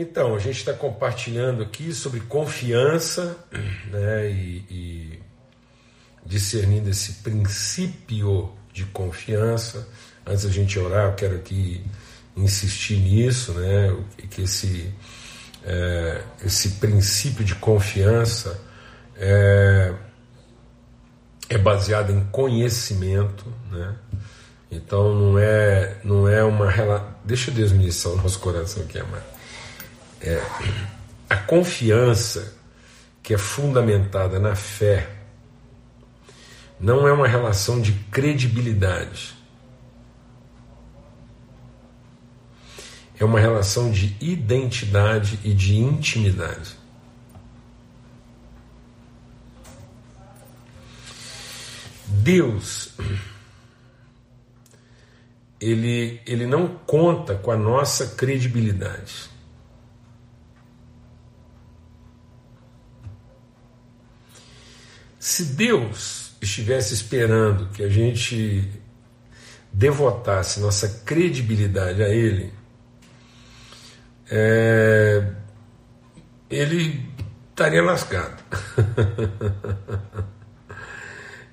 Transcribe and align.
Então, 0.00 0.36
a 0.36 0.38
gente 0.38 0.58
está 0.58 0.72
compartilhando 0.72 1.60
aqui 1.60 1.92
sobre 1.92 2.20
confiança 2.20 3.36
né, 3.90 4.30
e, 4.30 4.64
e 4.70 5.22
discernindo 6.24 6.88
esse 6.88 7.14
princípio 7.14 8.52
de 8.72 8.84
confiança. 8.84 9.88
Antes 10.24 10.44
da 10.44 10.50
gente 10.50 10.78
orar, 10.78 11.06
eu 11.06 11.14
quero 11.16 11.34
aqui 11.34 11.84
insistir 12.36 12.96
nisso, 12.96 13.54
né, 13.54 13.96
que 14.30 14.42
esse, 14.42 14.94
é, 15.64 16.22
esse 16.44 16.68
princípio 16.76 17.44
de 17.44 17.56
confiança 17.56 18.56
é, 19.16 19.94
é 21.48 21.58
baseado 21.58 22.12
em 22.12 22.24
conhecimento, 22.26 23.52
né? 23.68 23.96
Então 24.70 25.12
não 25.12 25.38
é 25.38 25.96
não 26.04 26.28
é 26.28 26.44
uma 26.44 26.70
relação. 26.70 27.08
Deixa 27.24 27.50
Deus 27.50 27.72
ministrar 27.72 28.14
o 28.14 28.18
nosso 28.18 28.38
coração 28.38 28.82
aqui, 28.82 28.98
amado. 28.98 29.37
É, 30.20 30.42
a 31.28 31.36
confiança 31.36 32.54
que 33.22 33.34
é 33.34 33.38
fundamentada 33.38 34.38
na 34.38 34.54
fé 34.54 35.08
não 36.80 37.06
é 37.06 37.12
uma 37.12 37.26
relação 37.26 37.80
de 37.80 37.92
credibilidade. 38.10 39.34
É 43.18 43.24
uma 43.24 43.40
relação 43.40 43.90
de 43.90 44.16
identidade 44.20 45.40
e 45.42 45.52
de 45.52 45.76
intimidade. 45.76 46.76
Deus 52.06 52.92
ele, 55.60 56.20
ele 56.26 56.46
não 56.46 56.68
conta 56.68 57.34
com 57.34 57.50
a 57.50 57.56
nossa 57.56 58.06
credibilidade. 58.06 59.28
Se 65.38 65.44
Deus 65.44 66.32
estivesse 66.40 66.92
esperando 66.92 67.68
que 67.68 67.84
a 67.84 67.88
gente 67.88 68.68
devotasse 69.72 70.58
nossa 70.58 70.88
credibilidade 71.04 72.02
a 72.02 72.08
Ele, 72.08 72.52
é, 74.28 75.30
ele 76.50 77.08
estaria 77.50 77.82
lascado. 77.82 78.42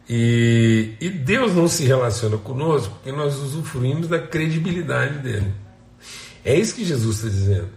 E, 0.07 0.93
e 1.01 1.09
Deus 1.09 1.55
não 1.55 1.67
se 1.67 1.83
relaciona 1.83 2.37
conosco 2.37 2.93
porque 2.93 3.11
nós 3.11 3.37
usufruímos 3.37 4.07
da 4.07 4.19
credibilidade 4.19 5.17
dele. 5.17 5.51
É 6.43 6.53
isso 6.53 6.75
que 6.75 6.85
Jesus 6.85 7.17
está 7.17 7.29
dizendo. 7.29 7.69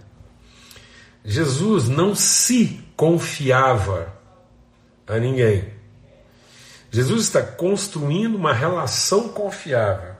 Jesus 1.24 1.88
não 1.88 2.14
se 2.14 2.84
confiava 2.94 4.14
a 5.06 5.18
ninguém. 5.18 5.77
Jesus 6.90 7.22
está 7.22 7.42
construindo 7.42 8.36
uma 8.36 8.52
relação 8.52 9.28
confiável, 9.28 10.14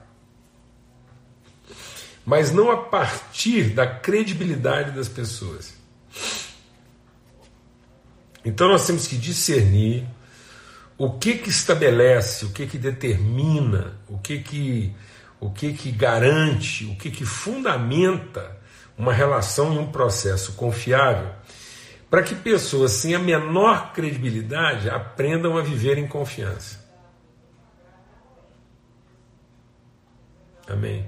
mas 2.25 2.51
não 2.51 2.69
a 2.69 2.77
partir 2.77 3.71
da 3.71 3.87
credibilidade 3.87 4.91
das 4.91 5.07
pessoas. 5.07 5.73
Então 8.45 8.67
nós 8.67 8.85
temos 8.85 9.07
que 9.07 9.17
discernir 9.17 10.07
o 10.97 11.11
que 11.11 11.37
que 11.37 11.49
estabelece, 11.49 12.45
o 12.45 12.49
que 12.49 12.67
que 12.67 12.77
determina, 12.77 13.97
o 14.07 14.17
que 14.17 14.39
que 14.39 14.95
o 15.39 15.49
que 15.49 15.73
que 15.73 15.91
garante, 15.91 16.85
o 16.85 16.95
que 16.95 17.09
que 17.09 17.25
fundamenta 17.25 18.57
uma 18.97 19.13
relação 19.13 19.73
e 19.73 19.77
um 19.77 19.89
processo 19.89 20.51
confiável, 20.53 21.31
para 22.09 22.23
que 22.23 22.35
pessoas 22.35 22.91
sem 22.93 23.13
a 23.13 23.19
menor 23.19 23.93
credibilidade 23.93 24.89
aprendam 24.89 25.57
a 25.57 25.61
viver 25.61 25.97
em 25.97 26.07
confiança. 26.07 26.87
Amém. 30.67 31.05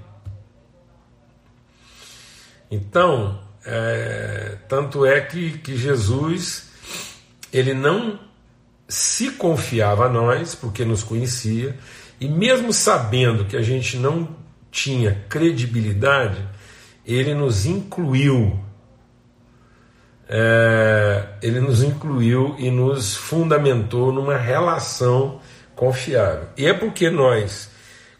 Então, 2.70 3.42
é, 3.64 4.56
tanto 4.68 5.04
é 5.04 5.20
que, 5.20 5.58
que 5.58 5.76
Jesus 5.76 6.70
ele 7.52 7.74
não 7.74 8.18
se 8.88 9.32
confiava 9.32 10.06
a 10.06 10.08
nós, 10.08 10.54
porque 10.54 10.84
nos 10.84 11.02
conhecia, 11.02 11.78
e 12.20 12.28
mesmo 12.28 12.72
sabendo 12.72 13.44
que 13.44 13.56
a 13.56 13.62
gente 13.62 13.96
não 13.96 14.36
tinha 14.70 15.24
credibilidade, 15.28 16.46
ele 17.04 17.34
nos 17.34 17.66
incluiu. 17.66 18.58
É, 20.28 21.26
ele 21.42 21.60
nos 21.60 21.82
incluiu 21.82 22.54
e 22.58 22.70
nos 22.70 23.14
fundamentou 23.14 24.12
numa 24.12 24.36
relação 24.36 25.40
confiável. 25.74 26.48
E 26.56 26.66
é 26.66 26.72
porque 26.72 27.10
nós 27.10 27.70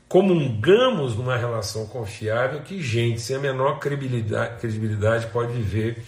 comungamos 0.08 1.16
numa 1.16 1.36
relação 1.36 1.86
confiável 1.86 2.60
que 2.60 2.82
gente 2.82 3.20
sem 3.20 3.36
a 3.36 3.38
menor 3.38 3.78
credibilidade, 3.78 4.60
credibilidade 4.60 5.26
pode 5.28 5.52
viver 5.52 6.04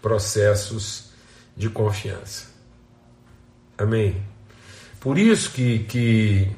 processos 0.00 1.10
de 1.56 1.68
confiança. 1.68 2.46
Amém? 3.76 4.22
Por 5.00 5.18
isso 5.18 5.50
que, 5.50 5.80
que 5.80 6.48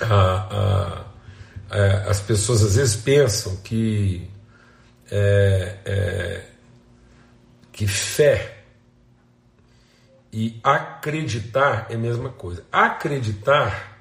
a, 0.00 0.14
a, 0.14 1.04
a, 1.70 2.10
as 2.10 2.20
pessoas 2.20 2.62
às 2.62 2.76
vezes 2.76 2.96
pensam 2.96 3.56
que, 3.56 4.30
é, 5.10 5.76
é, 5.84 6.44
que 7.72 7.86
fé 7.86 8.64
e 10.32 10.60
acreditar 10.62 11.86
é 11.90 11.94
a 11.94 11.98
mesma 11.98 12.30
coisa. 12.30 12.64
Acreditar 12.70 13.98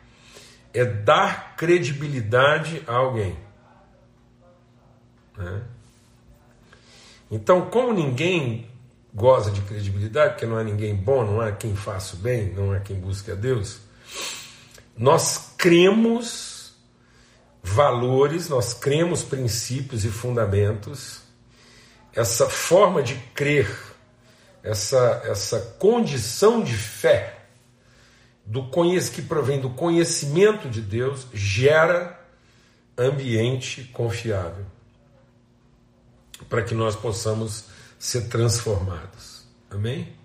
é 0.74 0.86
dar 0.86 1.56
credibilidade 1.56 2.84
a 2.88 2.94
alguém. 2.94 3.38
Né? 5.38 5.64
Então, 7.32 7.70
como 7.70 7.94
ninguém 7.94 8.68
goza 9.14 9.52
de 9.52 9.62
credibilidade, 9.62 10.34
porque 10.34 10.46
não 10.46 10.58
há 10.58 10.64
ninguém 10.64 10.96
bom, 10.96 11.26
não 11.26 11.42
há 11.42 11.52
quem 11.52 11.76
faça 11.76 12.16
o 12.16 12.20
bem, 12.20 12.54
não 12.54 12.72
há 12.72 12.80
quem 12.80 13.00
busque 13.00 13.32
a 13.32 13.36
Deus. 13.36 13.80
Nós 14.98 15.54
cremos 15.58 16.74
valores, 17.64 18.50
nós 18.50 18.74
cremos 18.74 19.24
princípios 19.24 20.06
e 20.06 20.10
fundamentos. 20.10 21.22
Essa 22.14 22.50
forma 22.50 23.04
de 23.04 23.16
crer, 23.34 23.70
essa, 24.64 25.22
essa 25.26 25.60
condição 25.80 26.64
de 26.64 26.74
fé 26.74 27.40
do 28.46 28.64
conhec 28.64 29.12
que 29.12 29.22
provém 29.22 29.62
do 29.62 29.70
conhecimento 29.70 30.68
de 30.68 30.82
Deus 30.82 31.28
gera 31.34 32.20
ambiente 32.98 33.84
confiável 33.94 34.66
para 36.50 36.64
que 36.64 36.74
nós 36.74 36.96
possamos 36.96 37.66
ser 37.98 38.28
transformados. 38.28 39.46
Amém? 39.70 40.16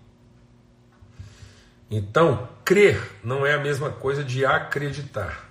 Então, 1.90 2.48
crer 2.64 3.00
não 3.22 3.44
é 3.44 3.54
a 3.54 3.58
mesma 3.58 3.90
coisa 3.90 4.24
de 4.24 4.44
acreditar. 4.44 5.50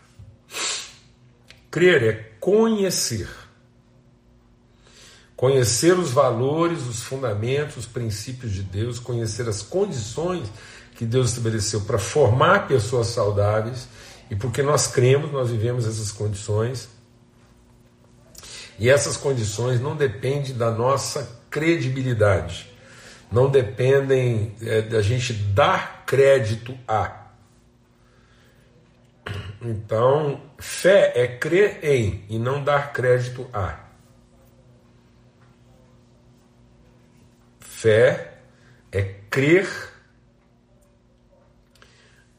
Crer 1.69 2.03
é 2.03 2.13
conhecer. 2.39 3.29
Conhecer 5.43 5.99
os 5.99 6.11
valores, 6.11 6.87
os 6.87 7.03
fundamentos, 7.03 7.75
os 7.75 7.85
princípios 7.85 8.53
de 8.53 8.63
Deus, 8.63 8.97
conhecer 8.97 9.45
as 9.49 9.61
condições 9.61 10.49
que 10.95 11.05
Deus 11.05 11.31
estabeleceu 11.31 11.81
para 11.81 11.97
formar 11.97 12.65
pessoas 12.65 13.07
saudáveis, 13.07 13.89
e 14.31 14.37
porque 14.37 14.63
nós 14.63 14.87
cremos, 14.87 15.33
nós 15.33 15.49
vivemos 15.49 15.85
essas 15.85 16.13
condições. 16.13 16.87
E 18.79 18.89
essas 18.89 19.17
condições 19.17 19.81
não 19.81 19.97
dependem 19.97 20.55
da 20.55 20.71
nossa 20.71 21.41
credibilidade. 21.49 22.71
Não 23.29 23.49
dependem 23.49 24.55
é, 24.61 24.81
da 24.81 25.01
gente 25.01 25.33
dar 25.33 26.05
crédito 26.05 26.73
a. 26.87 27.27
Então, 29.61 30.39
fé 30.57 31.11
é 31.13 31.27
crer 31.27 31.83
em 31.83 32.23
e 32.29 32.39
não 32.39 32.63
dar 32.63 32.93
crédito 32.93 33.45
a. 33.51 33.82
Fé 37.83 38.35
é 38.93 39.01
crer 39.29 39.67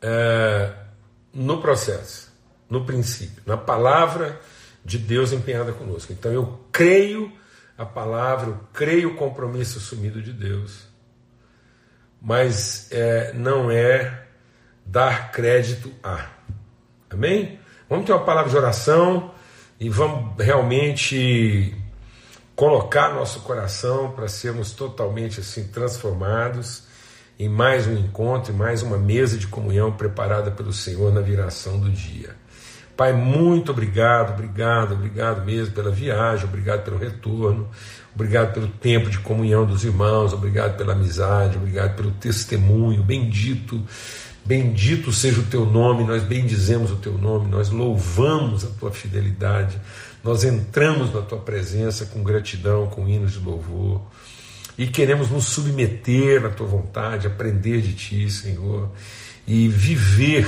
é, 0.00 0.73
no 1.35 1.61
processo, 1.61 2.32
no 2.67 2.87
princípio, 2.87 3.43
na 3.44 3.58
palavra 3.58 4.41
de 4.82 4.96
Deus 4.96 5.32
empenhada 5.35 5.70
conosco. 5.75 6.14
Então 6.14 6.32
eu 6.32 6.64
creio 6.73 7.31
a 7.76 7.85
palavra, 7.85 8.49
eu 8.49 8.61
creio 8.73 9.11
o 9.11 9.17
compromisso 9.17 9.76
assumido 9.76 10.23
de 10.23 10.32
Deus, 10.32 10.88
mas 12.23 12.90
é, 12.90 13.35
não 13.35 13.70
é 13.70 14.25
dar 14.87 15.31
crédito 15.31 15.93
a. 16.02 16.26
Amém? 17.11 17.61
Vamos 17.87 18.06
ter 18.06 18.12
uma 18.12 18.25
palavra 18.25 18.50
de 18.50 18.56
oração 18.56 19.35
e 19.79 19.90
vamos 19.90 20.43
realmente 20.43 21.84
colocar 22.55 23.15
nosso 23.15 23.41
coração 23.41 24.12
para 24.12 24.29
sermos 24.29 24.73
totalmente 24.73 25.41
assim 25.41 25.65
transformados 25.65 26.85
em 27.39 27.49
mais 27.49 27.87
um 27.87 27.95
encontro, 27.95 28.53
em 28.53 28.56
mais 28.56 28.83
uma 28.83 28.97
mesa 28.97 29.37
de 29.37 29.49
comunhão 29.49 29.93
preparada 29.93 30.51
pelo 30.51 30.73
Senhor 30.73 31.12
na 31.12 31.21
viração 31.21 31.81
do 31.81 31.91
dia. 31.91 32.37
Pai, 32.97 33.12
muito 33.12 33.73
obrigado, 33.73 34.35
obrigado, 34.35 34.93
obrigado 34.95 35.45
mesmo 35.45 35.75
pela 35.75 35.91
viagem, 35.91 36.47
obrigado 36.47 36.85
pelo 36.85 36.97
retorno, 36.97 37.69
obrigado 38.15 38.55
pelo 38.55 38.69
tempo 38.69 39.11
de 39.11 39.19
comunhão 39.19 39.67
dos 39.67 39.85
irmãos, 39.85 40.33
obrigado 40.33 40.77
pela 40.77 40.93
amizade, 40.93 41.57
obrigado 41.57 41.97
pelo 41.97 42.12
testemunho. 42.12 43.03
Bendito, 43.03 43.83
bendito 44.45 45.11
seja 45.11 45.41
o 45.41 45.45
teu 45.45 45.67
nome, 45.67 46.05
nós 46.05 46.23
bendizemos 46.23 46.93
o 46.93 46.97
teu 46.97 47.19
nome, 47.19 47.50
nós 47.50 47.69
louvamos 47.69 48.65
a 48.65 48.69
tua 48.69 48.93
fidelidade, 48.93 49.77
nós 50.25 50.43
entramos 50.43 51.12
na 51.12 51.21
tua 51.21 51.38
presença 51.38 52.06
com 52.06 52.23
gratidão, 52.23 52.88
com 52.88 53.06
hinos 53.06 53.32
de 53.32 53.38
louvor 53.38 54.00
e 54.76 54.87
queremos 54.87 55.31
nos 55.31 55.44
submeter 55.44 56.44
à 56.44 56.50
tua 56.50 56.67
vontade, 56.67 57.26
aprender 57.26 57.81
de 57.81 57.94
ti, 57.94 58.31
Senhor, 58.31 58.91
e 59.47 59.69
viver, 59.69 60.47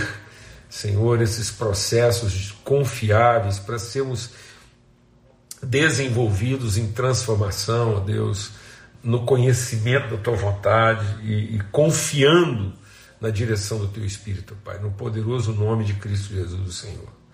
Senhor, 0.69 1.21
esses 1.23 1.51
processos 1.51 2.53
confiáveis 2.65 3.59
para 3.59 3.79
sermos 3.79 4.31
desenvolvidos 5.63 6.77
em 6.77 6.91
transformação, 6.91 7.97
ó 7.97 8.01
Deus, 8.01 8.53
no 9.03 9.25
conhecimento 9.25 10.17
da 10.17 10.23
tua 10.23 10.35
vontade 10.35 11.07
e, 11.23 11.57
e 11.57 11.61
confiando 11.71 12.73
na 13.21 13.31
direção 13.31 13.79
do 13.79 13.89
teu 13.89 14.05
Espírito, 14.05 14.57
Pai, 14.65 14.79
no 14.81 14.91
poderoso 14.91 15.53
nome 15.53 15.85
de 15.85 15.95
Cristo 15.95 16.35
Jesus, 16.35 16.77
Senhor. 16.77 17.26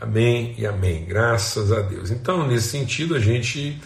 Amém 0.00 0.54
e 0.56 0.66
amém. 0.66 1.04
Graças 1.04 1.70
a 1.70 1.80
Deus. 1.80 2.10
Então, 2.10 2.46
nesse 2.46 2.68
sentido, 2.68 3.14
a 3.14 3.20
gente 3.20 3.80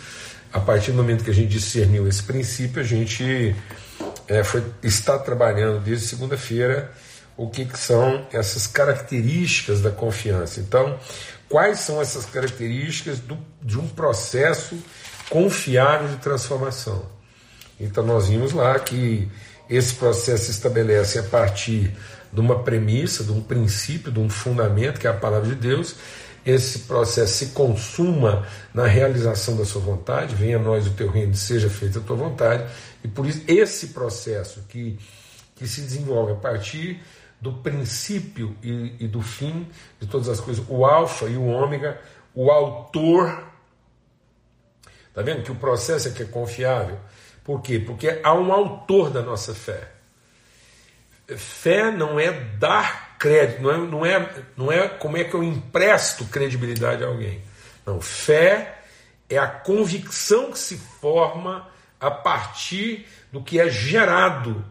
a 0.54 0.60
partir 0.60 0.92
do 0.92 0.98
momento 0.98 1.24
que 1.24 1.30
a 1.30 1.34
gente 1.34 1.48
discerniu 1.48 2.06
esse 2.06 2.22
princípio, 2.22 2.80
a 2.80 2.84
gente 2.84 3.56
é, 4.28 4.44
foi, 4.44 4.62
está 4.84 5.18
trabalhando 5.18 5.82
desde 5.82 6.06
segunda-feira 6.06 6.92
o 7.36 7.50
que, 7.50 7.64
que 7.64 7.76
são 7.76 8.24
essas 8.32 8.64
características 8.68 9.80
da 9.80 9.90
confiança. 9.90 10.60
Então, 10.60 10.96
quais 11.48 11.80
são 11.80 12.00
essas 12.00 12.24
características 12.26 13.18
do, 13.18 13.36
de 13.60 13.76
um 13.76 13.88
processo 13.88 14.78
confiável 15.28 16.06
de 16.06 16.16
transformação? 16.18 17.04
Então, 17.80 18.06
nós 18.06 18.28
vimos 18.28 18.52
lá 18.52 18.78
que 18.78 19.28
esse 19.68 19.94
processo 19.94 20.44
se 20.44 20.50
estabelece 20.52 21.18
a 21.18 21.24
partir 21.24 21.92
de 22.34 22.40
uma 22.40 22.64
premissa, 22.64 23.22
de 23.22 23.30
um 23.30 23.40
princípio, 23.40 24.10
de 24.10 24.18
um 24.18 24.28
fundamento, 24.28 24.98
que 24.98 25.06
é 25.06 25.10
a 25.10 25.14
palavra 25.14 25.48
de 25.48 25.54
Deus, 25.54 25.94
esse 26.44 26.80
processo 26.80 27.32
se 27.32 27.46
consuma 27.48 28.46
na 28.74 28.86
realização 28.86 29.56
da 29.56 29.64
sua 29.64 29.80
vontade, 29.80 30.34
venha 30.34 30.58
a 30.58 30.60
nós 30.60 30.86
o 30.86 30.90
teu 30.90 31.08
reino, 31.08 31.34
seja 31.34 31.70
feita 31.70 32.00
a 32.00 32.02
tua 32.02 32.16
vontade, 32.16 32.70
e 33.02 33.08
por 33.08 33.24
isso 33.24 33.42
esse 33.46 33.88
processo 33.88 34.62
que, 34.68 34.98
que 35.54 35.66
se 35.66 35.80
desenvolve 35.80 36.32
a 36.32 36.36
partir 36.36 37.00
do 37.40 37.52
princípio 37.52 38.56
e, 38.62 38.94
e 39.00 39.08
do 39.08 39.22
fim 39.22 39.66
de 40.00 40.06
todas 40.06 40.28
as 40.28 40.40
coisas, 40.40 40.64
o 40.68 40.84
alfa 40.84 41.26
e 41.26 41.36
o 41.36 41.46
ômega, 41.46 42.00
o 42.34 42.50
autor. 42.50 43.44
Está 45.08 45.22
vendo 45.22 45.42
que 45.42 45.52
o 45.52 45.54
processo 45.54 46.08
é 46.08 46.10
que 46.10 46.24
é 46.24 46.26
confiável? 46.26 46.98
Por 47.44 47.62
quê? 47.62 47.78
Porque 47.78 48.20
há 48.22 48.34
um 48.34 48.52
autor 48.52 49.10
da 49.10 49.22
nossa 49.22 49.54
fé. 49.54 49.93
Fé 51.26 51.90
não 51.90 52.20
é 52.20 52.30
dar 52.32 53.16
crédito, 53.18 53.62
não 53.62 53.70
é, 53.70 53.78
não, 53.78 54.06
é, 54.06 54.30
não 54.56 54.72
é 54.72 54.88
como 54.88 55.16
é 55.16 55.24
que 55.24 55.34
eu 55.34 55.42
empresto 55.42 56.24
credibilidade 56.26 57.02
a 57.02 57.06
alguém. 57.06 57.40
Não, 57.86 58.00
fé 58.00 58.82
é 59.28 59.38
a 59.38 59.46
convicção 59.46 60.52
que 60.52 60.58
se 60.58 60.76
forma 60.76 61.68
a 61.98 62.10
partir 62.10 63.06
do 63.32 63.42
que 63.42 63.58
é 63.58 63.68
gerado 63.68 64.64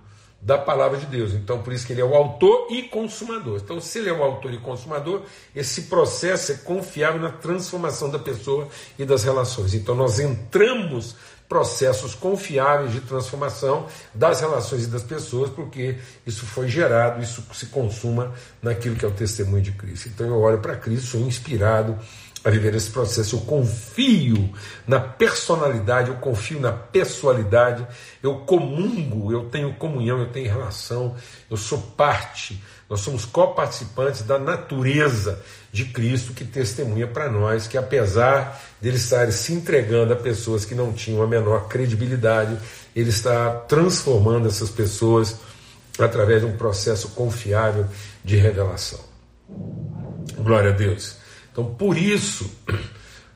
da 0.44 0.58
palavra 0.58 0.98
de 0.98 1.06
Deus. 1.06 1.34
Então, 1.34 1.64
por 1.64 1.72
isso 1.72 1.88
que 1.88 1.94
ele 1.94 2.02
é 2.02 2.06
o 2.06 2.14
autor 2.14 2.68
e 2.70 2.84
consumador. 2.84 3.62
Então, 3.64 3.80
se 3.80 4.00
ele 4.00 4.10
é 4.10 4.14
o 4.14 4.22
autor 4.22 4.54
e 4.54 4.58
consumador, 4.58 5.24
esse 5.56 5.84
processo 5.84 6.52
é 6.52 6.56
confiável 6.56 7.22
na 7.22 7.32
transformação 7.32 8.10
da 8.10 8.20
pessoa 8.20 8.68
e 9.00 9.06
das 9.06 9.24
relações. 9.24 9.74
Então, 9.74 9.96
nós 9.96 10.20
entramos 10.20 11.16
processos 11.48 12.16
confiáveis 12.16 12.92
de 12.92 13.02
transformação 13.02 13.88
das 14.14 14.42
relações 14.42 14.86
e 14.86 14.88
das 14.88 15.04
pessoas, 15.04 15.50
porque 15.50 15.98
isso 16.26 16.46
foi 16.46 16.68
gerado, 16.68 17.22
isso 17.22 17.44
se 17.54 17.68
consuma 17.68 18.34
naquilo 18.62 18.96
que 18.96 19.06
é 19.06 19.08
o 19.08 19.12
testemunho 19.12 19.62
de 19.62 19.72
Cristo. 19.72 20.10
Então 20.10 20.28
eu 20.28 20.40
olho 20.40 20.60
para 20.60 20.76
Cristo, 20.76 21.08
sou 21.08 21.22
inspirado 21.22 21.98
a 22.44 22.50
viver 22.50 22.76
esse 22.76 22.90
processo. 22.90 23.38
Eu 23.38 23.42
confio 23.42 24.54
na 24.86 25.00
personalidade, 25.00 26.10
eu 26.10 26.16
confio 26.16 26.60
na 26.60 26.72
pessoalidade, 26.72 27.88
eu 28.22 28.40
comungo, 28.40 29.32
eu 29.32 29.46
tenho 29.46 29.74
comunhão, 29.76 30.20
eu 30.20 30.30
tenho 30.30 30.50
relação, 30.50 31.16
eu 31.50 31.56
sou 31.56 31.80
parte, 31.80 32.62
nós 32.90 33.00
somos 33.00 33.26
coparticipantes 33.26 34.24
da 34.24 34.38
natureza 34.38 35.42
de 35.72 35.86
Cristo 35.86 36.34
que 36.34 36.44
testemunha 36.44 37.08
para 37.08 37.32
nós 37.32 37.66
que, 37.66 37.78
apesar 37.78 38.62
dele 38.82 38.98
estar 38.98 39.32
se 39.32 39.54
entregando 39.54 40.14
a 40.14 40.16
pessoas 40.16 40.66
que 40.66 40.76
não 40.76 40.92
tinham 40.92 41.24
a 41.24 41.28
menor 41.28 41.68
credibilidade, 41.68 42.58
ele 42.96 43.10
está 43.10 43.52
transformando 43.52 44.48
essas 44.48 44.70
pessoas 44.70 45.38
através 45.98 46.42
de 46.42 46.48
um 46.48 46.58
processo 46.58 47.10
confiável 47.10 47.88
de 48.24 48.36
revelação. 48.36 49.00
Glória 50.38 50.72
a 50.72 50.74
Deus. 50.74 51.23
Então, 51.54 51.66
por 51.66 51.96
isso, 51.96 52.52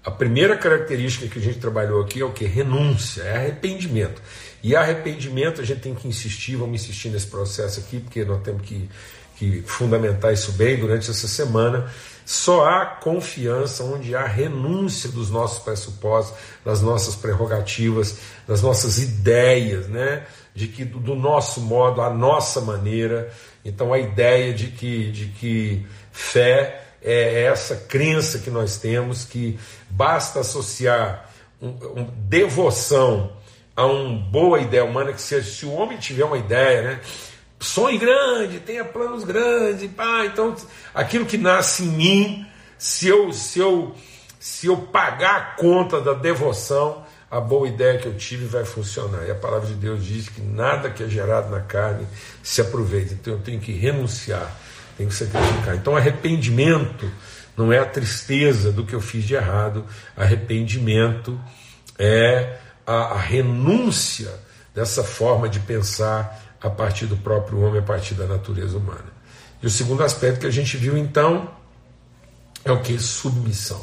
a 0.04 0.10
primeira 0.10 0.58
característica 0.58 1.28
que 1.28 1.38
a 1.38 1.42
gente 1.42 1.60
trabalhou 1.60 2.02
aqui 2.02 2.20
é 2.20 2.26
o 2.26 2.32
que? 2.32 2.46
Renúncia, 2.46 3.22
é 3.22 3.38
arrependimento. 3.38 4.22
E 4.64 4.76
arrependimento 4.76 5.62
a 5.62 5.64
gente 5.64 5.82
tem 5.82 5.94
que 5.94 6.08
insistir, 6.08 6.56
vamos 6.56 6.82
insistir 6.82 7.10
nesse 7.10 7.28
processo 7.28 7.80
aqui, 7.80 8.00
porque 8.00 8.26
nós 8.26 8.42
temos 8.42 8.64
que, 8.64 8.90
que 9.38 9.62
fundamentar 9.62 10.34
isso 10.34 10.52
bem 10.54 10.80
durante 10.80 11.12
essa 11.12 11.28
semana. 11.28 11.92
Só 12.26 12.66
há 12.66 12.86
confiança 12.86 13.84
onde 13.84 14.16
há 14.16 14.26
renúncia 14.26 15.12
dos 15.12 15.30
nossos 15.30 15.60
pressupostos, 15.60 16.36
das 16.66 16.82
nossas 16.82 17.16
prerrogativas, 17.16 18.18
das 18.48 18.64
nossas 18.64 18.98
ideias, 18.98 19.88
né? 19.88 20.26
De 20.56 20.68
que 20.68 20.84
do 20.84 21.16
nosso 21.16 21.62
modo, 21.62 22.02
a 22.02 22.10
nossa 22.10 22.62
maneira. 22.62 23.32
Então 23.64 23.94
a 23.94 24.00
ideia 24.00 24.54
de 24.54 24.68
que, 24.68 25.12
de 25.12 25.28
que 25.28 25.86
fé 26.12 26.87
é 27.02 27.44
essa 27.44 27.76
crença 27.76 28.40
que 28.40 28.50
nós 28.50 28.78
temos 28.78 29.26
que 29.26 29.60
basta 29.90 30.40
associar 30.40 31.30
um, 31.62 31.70
um, 31.70 32.10
devoção 32.28 33.32
a 33.76 33.86
uma 33.86 34.20
boa 34.20 34.60
ideia 34.60 34.84
humana, 34.84 35.14
que 35.14 35.22
se, 35.22 35.42
se 35.44 35.66
o 35.66 35.72
homem 35.72 35.98
tiver 35.98 36.26
uma 36.26 36.38
ideia, 36.38 36.82
né? 36.82 37.00
sonhe 37.60 37.98
grande, 37.98 38.60
tenha 38.60 38.86
planos 38.86 39.24
grandes, 39.24 39.90
pá, 39.92 40.26
então 40.26 40.56
aquilo 40.94 41.26
que 41.26 41.38
nasce 41.38 41.84
em 41.84 41.88
mim, 41.88 42.48
se 42.78 43.08
eu, 43.08 43.32
se 43.34 43.60
eu, 43.60 43.96
se 44.40 44.68
eu 44.68 44.78
pagar 44.78 45.36
a 45.36 45.42
conta 45.62 46.00
da 46.00 46.14
devoção, 46.14 47.06
a 47.30 47.40
boa 47.40 47.68
ideia 47.68 48.00
que 48.00 48.08
eu 48.08 48.16
tive 48.16 48.46
vai 48.46 48.64
funcionar. 48.64 49.26
E 49.28 49.32
a 49.32 49.36
palavra 49.36 49.68
de 49.68 49.74
Deus 49.74 50.06
diz 50.06 50.30
que 50.30 50.42
nada 50.42 50.90
que 50.90 51.04
é 51.04 51.10
gerado 51.10 51.50
na 51.50 51.60
carne 51.60 52.08
se 52.42 52.62
aproveita. 52.62 53.14
Então 53.14 53.34
eu 53.34 53.40
tenho 53.40 53.60
que 53.60 53.74
renunciar, 53.74 54.56
tenho 54.98 55.10
que 55.10 55.16
sacrificar. 55.16 55.76
Então 55.76 55.96
arrependimento 55.96 57.10
não 57.56 57.72
é 57.72 57.80
a 57.80 57.86
tristeza 57.86 58.72
do 58.72 58.86
que 58.86 58.94
eu 58.94 59.02
fiz 59.02 59.24
de 59.24 59.36
errado, 59.36 59.86
arrependimento 60.16 61.40
é 61.98 62.58
a, 62.86 62.94
a 62.94 63.18
renúncia 63.18 64.32
dessa 64.74 65.04
forma 65.04 65.50
de 65.50 65.60
pensar 65.60 66.56
a 66.62 66.70
partir 66.70 67.06
do 67.06 67.18
próprio 67.18 67.62
homem, 67.62 67.80
a 67.80 67.84
partir 67.84 68.14
da 68.14 68.26
natureza 68.26 68.78
humana. 68.78 69.18
E 69.62 69.66
o 69.66 69.70
segundo 69.70 70.04
aspecto 70.04 70.42
que 70.42 70.48
a 70.48 70.52
gente 70.52 70.78
viu 70.78 70.98
então 70.98 71.50
é 72.64 72.72
o 72.72 72.82
que? 72.82 73.00
Submissão. 73.00 73.82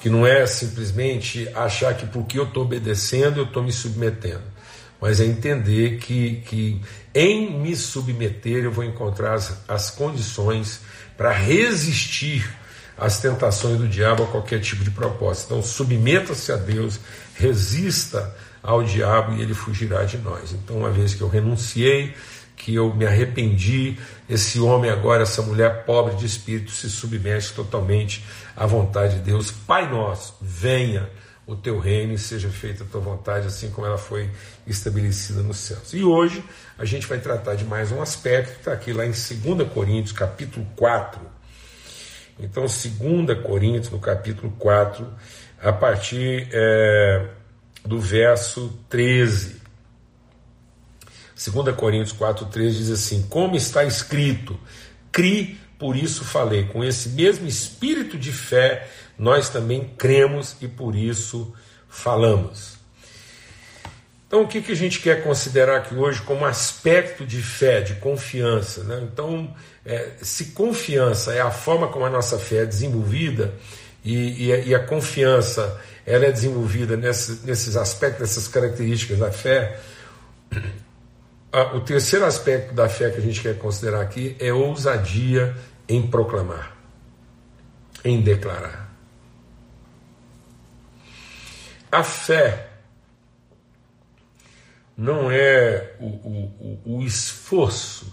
Que 0.00 0.10
não 0.10 0.26
é 0.26 0.46
simplesmente 0.46 1.48
achar 1.54 1.94
que 1.94 2.06
porque 2.06 2.38
eu 2.38 2.44
estou 2.44 2.64
obedecendo 2.64 3.38
eu 3.38 3.44
estou 3.44 3.62
me 3.62 3.72
submetendo, 3.72 4.42
mas 5.00 5.20
é 5.20 5.24
entender 5.24 5.98
que, 5.98 6.42
que 6.46 6.80
em 7.14 7.58
me 7.58 7.76
submeter 7.76 8.64
eu 8.64 8.72
vou 8.72 8.84
encontrar 8.84 9.34
as, 9.34 9.62
as 9.68 9.90
condições 9.90 10.80
para 11.16 11.32
resistir 11.32 12.48
às 12.96 13.20
tentações 13.20 13.78
do 13.78 13.86
diabo 13.86 14.24
a 14.24 14.26
qualquer 14.26 14.60
tipo 14.60 14.82
de 14.82 14.90
proposta. 14.90 15.46
Então, 15.46 15.62
submeta-se 15.62 16.50
a 16.50 16.56
Deus, 16.56 16.98
resista 17.34 18.34
ao 18.62 18.82
diabo 18.82 19.34
e 19.34 19.42
ele 19.42 19.54
fugirá 19.54 20.04
de 20.04 20.18
nós. 20.18 20.52
Então, 20.52 20.78
uma 20.78 20.90
vez 20.90 21.14
que 21.14 21.20
eu 21.20 21.28
renunciei, 21.28 22.14
que 22.56 22.74
eu 22.74 22.92
me 22.94 23.06
arrependi, 23.06 23.98
esse 24.28 24.58
homem 24.58 24.90
agora, 24.90 25.22
essa 25.22 25.42
mulher 25.42 25.84
pobre 25.84 26.16
de 26.16 26.24
espírito, 26.24 26.70
se 26.70 26.88
submete 26.88 27.52
totalmente 27.52 28.24
à 28.56 28.66
vontade 28.66 29.16
de 29.16 29.20
Deus. 29.20 29.50
Pai 29.50 29.90
nosso, 29.90 30.34
venha 30.40 31.08
o 31.46 31.54
teu 31.54 31.78
reino 31.78 32.12
e 32.12 32.18
seja 32.18 32.48
feita 32.48 32.82
a 32.82 32.86
tua 32.86 33.00
vontade, 33.00 33.46
assim 33.46 33.70
como 33.70 33.86
ela 33.86 33.98
foi 33.98 34.30
estabelecida 34.66 35.42
nos 35.42 35.58
céus. 35.58 35.92
E 35.92 36.02
hoje 36.02 36.42
a 36.76 36.84
gente 36.84 37.06
vai 37.06 37.18
tratar 37.18 37.54
de 37.54 37.64
mais 37.64 37.92
um 37.92 38.02
aspecto 38.02 38.58
está 38.58 38.72
aqui 38.72 38.92
lá 38.92 39.06
em 39.06 39.12
2 39.12 39.68
Coríntios, 39.72 40.12
capítulo 40.12 40.66
4. 40.74 41.20
Então, 42.38 42.64
2 42.64 43.42
Coríntios, 43.42 43.90
no 43.90 44.00
capítulo 44.00 44.52
4, 44.58 45.06
a 45.62 45.72
partir. 45.72 46.48
É 46.52 47.28
do 47.86 48.00
verso 48.00 48.72
13. 48.88 49.62
2 51.34 51.76
Coríntios 51.76 52.16
4,13 52.18 52.70
diz 52.70 52.90
assim: 52.90 53.22
Como 53.28 53.56
está 53.56 53.84
escrito, 53.84 54.58
cri, 55.12 55.60
por 55.78 55.96
isso 55.96 56.24
falei. 56.24 56.64
Com 56.64 56.84
esse 56.84 57.10
mesmo 57.10 57.46
espírito 57.46 58.18
de 58.18 58.32
fé, 58.32 58.88
nós 59.18 59.48
também 59.48 59.90
cremos 59.96 60.56
e 60.60 60.68
por 60.68 60.94
isso 60.94 61.54
falamos. 61.88 62.76
Então, 64.26 64.42
o 64.42 64.48
que, 64.48 64.60
que 64.60 64.72
a 64.72 64.76
gente 64.76 65.00
quer 65.00 65.22
considerar 65.22 65.76
aqui 65.76 65.94
hoje 65.94 66.20
como 66.22 66.44
aspecto 66.44 67.24
de 67.24 67.40
fé, 67.40 67.80
de 67.80 67.94
confiança? 67.94 68.82
Né? 68.82 69.08
Então, 69.10 69.54
é, 69.84 70.14
se 70.20 70.46
confiança 70.46 71.32
é 71.32 71.40
a 71.40 71.50
forma 71.50 71.88
como 71.88 72.04
a 72.04 72.10
nossa 72.10 72.38
fé 72.38 72.62
é 72.62 72.66
desenvolvida, 72.66 73.54
e, 74.04 74.46
e, 74.46 74.52
a, 74.52 74.58
e 74.58 74.74
a, 74.74 74.80
confiança 74.80 75.80
ela 76.04 76.26
é 76.26 76.32
desenvolvida 76.32 76.96
nesse, 76.96 77.44
nesses 77.44 77.76
aspectos, 77.76 78.20
nessas 78.20 78.48
características 78.48 79.18
da 79.18 79.30
fé, 79.30 79.78
o 81.62 81.80
terceiro 81.80 82.26
aspecto 82.26 82.74
da 82.74 82.88
fé 82.88 83.10
que 83.10 83.16
a 83.16 83.22
gente 83.22 83.40
quer 83.40 83.58
considerar 83.58 84.02
aqui 84.02 84.36
é 84.38 84.52
ousadia 84.52 85.56
em 85.88 86.06
proclamar, 86.06 86.76
em 88.04 88.20
declarar. 88.20 88.90
A 91.90 92.02
fé 92.02 92.68
não 94.96 95.30
é 95.30 95.96
o, 95.98 96.06
o, 96.06 96.80
o 96.84 97.02
esforço 97.02 98.12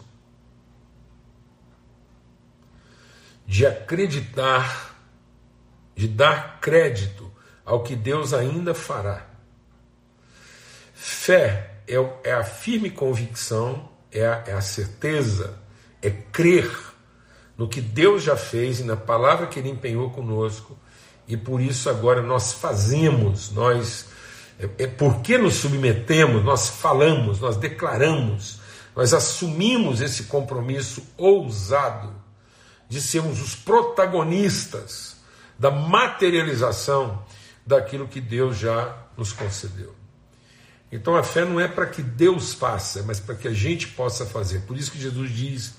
de 3.45 3.65
acreditar, 3.65 4.95
de 5.95 6.07
dar 6.07 6.61
crédito 6.61 7.29
ao 7.65 7.83
que 7.83 7.95
Deus 7.95 8.33
ainda 8.33 8.73
fará. 8.73 9.27
Fé 10.93 11.72
é, 11.87 11.95
é 12.23 12.33
a 12.33 12.43
firme 12.43 12.89
convicção, 12.89 13.89
é 14.11 14.25
a, 14.25 14.43
é 14.47 14.53
a 14.53 14.61
certeza, 14.61 15.57
é 16.01 16.09
crer 16.09 16.69
no 17.57 17.67
que 17.67 17.81
Deus 17.81 18.23
já 18.23 18.35
fez 18.35 18.79
e 18.79 18.83
na 18.83 18.95
palavra 18.95 19.47
que 19.47 19.59
Ele 19.59 19.69
empenhou 19.69 20.09
conosco, 20.09 20.77
e 21.27 21.37
por 21.37 21.61
isso 21.61 21.89
agora 21.89 22.21
nós 22.21 22.53
fazemos, 22.53 23.51
nós 23.51 24.07
é, 24.59 24.83
é 24.83 24.87
porque 24.87 25.37
nos 25.37 25.55
submetemos, 25.55 26.43
nós 26.43 26.69
falamos, 26.69 27.39
nós 27.39 27.57
declaramos, 27.57 28.59
nós 28.95 29.13
assumimos 29.13 30.01
esse 30.01 30.23
compromisso 30.23 31.03
ousado 31.17 32.13
de 32.87 33.01
sermos 33.01 33.41
os 33.41 33.55
protagonistas 33.55 35.17
da 35.57 35.71
materialização 35.71 37.23
daquilo 37.65 38.07
que 38.07 38.21
Deus 38.21 38.57
já 38.57 38.95
nos 39.17 39.31
concedeu. 39.31 40.02
Então 40.93 41.15
a 41.15 41.23
fé 41.23 41.43
não 41.43 41.59
é 41.59 41.67
para 41.67 41.87
que 41.87 42.01
Deus 42.01 42.53
faça, 42.53 43.03
mas 43.03 43.19
para 43.19 43.35
que 43.35 43.47
a 43.47 43.53
gente 43.53 43.87
possa 43.87 44.25
fazer. 44.25 44.59
Por 44.61 44.77
isso 44.77 44.91
que 44.91 44.99
Jesus 44.99 45.31
diz: 45.31 45.73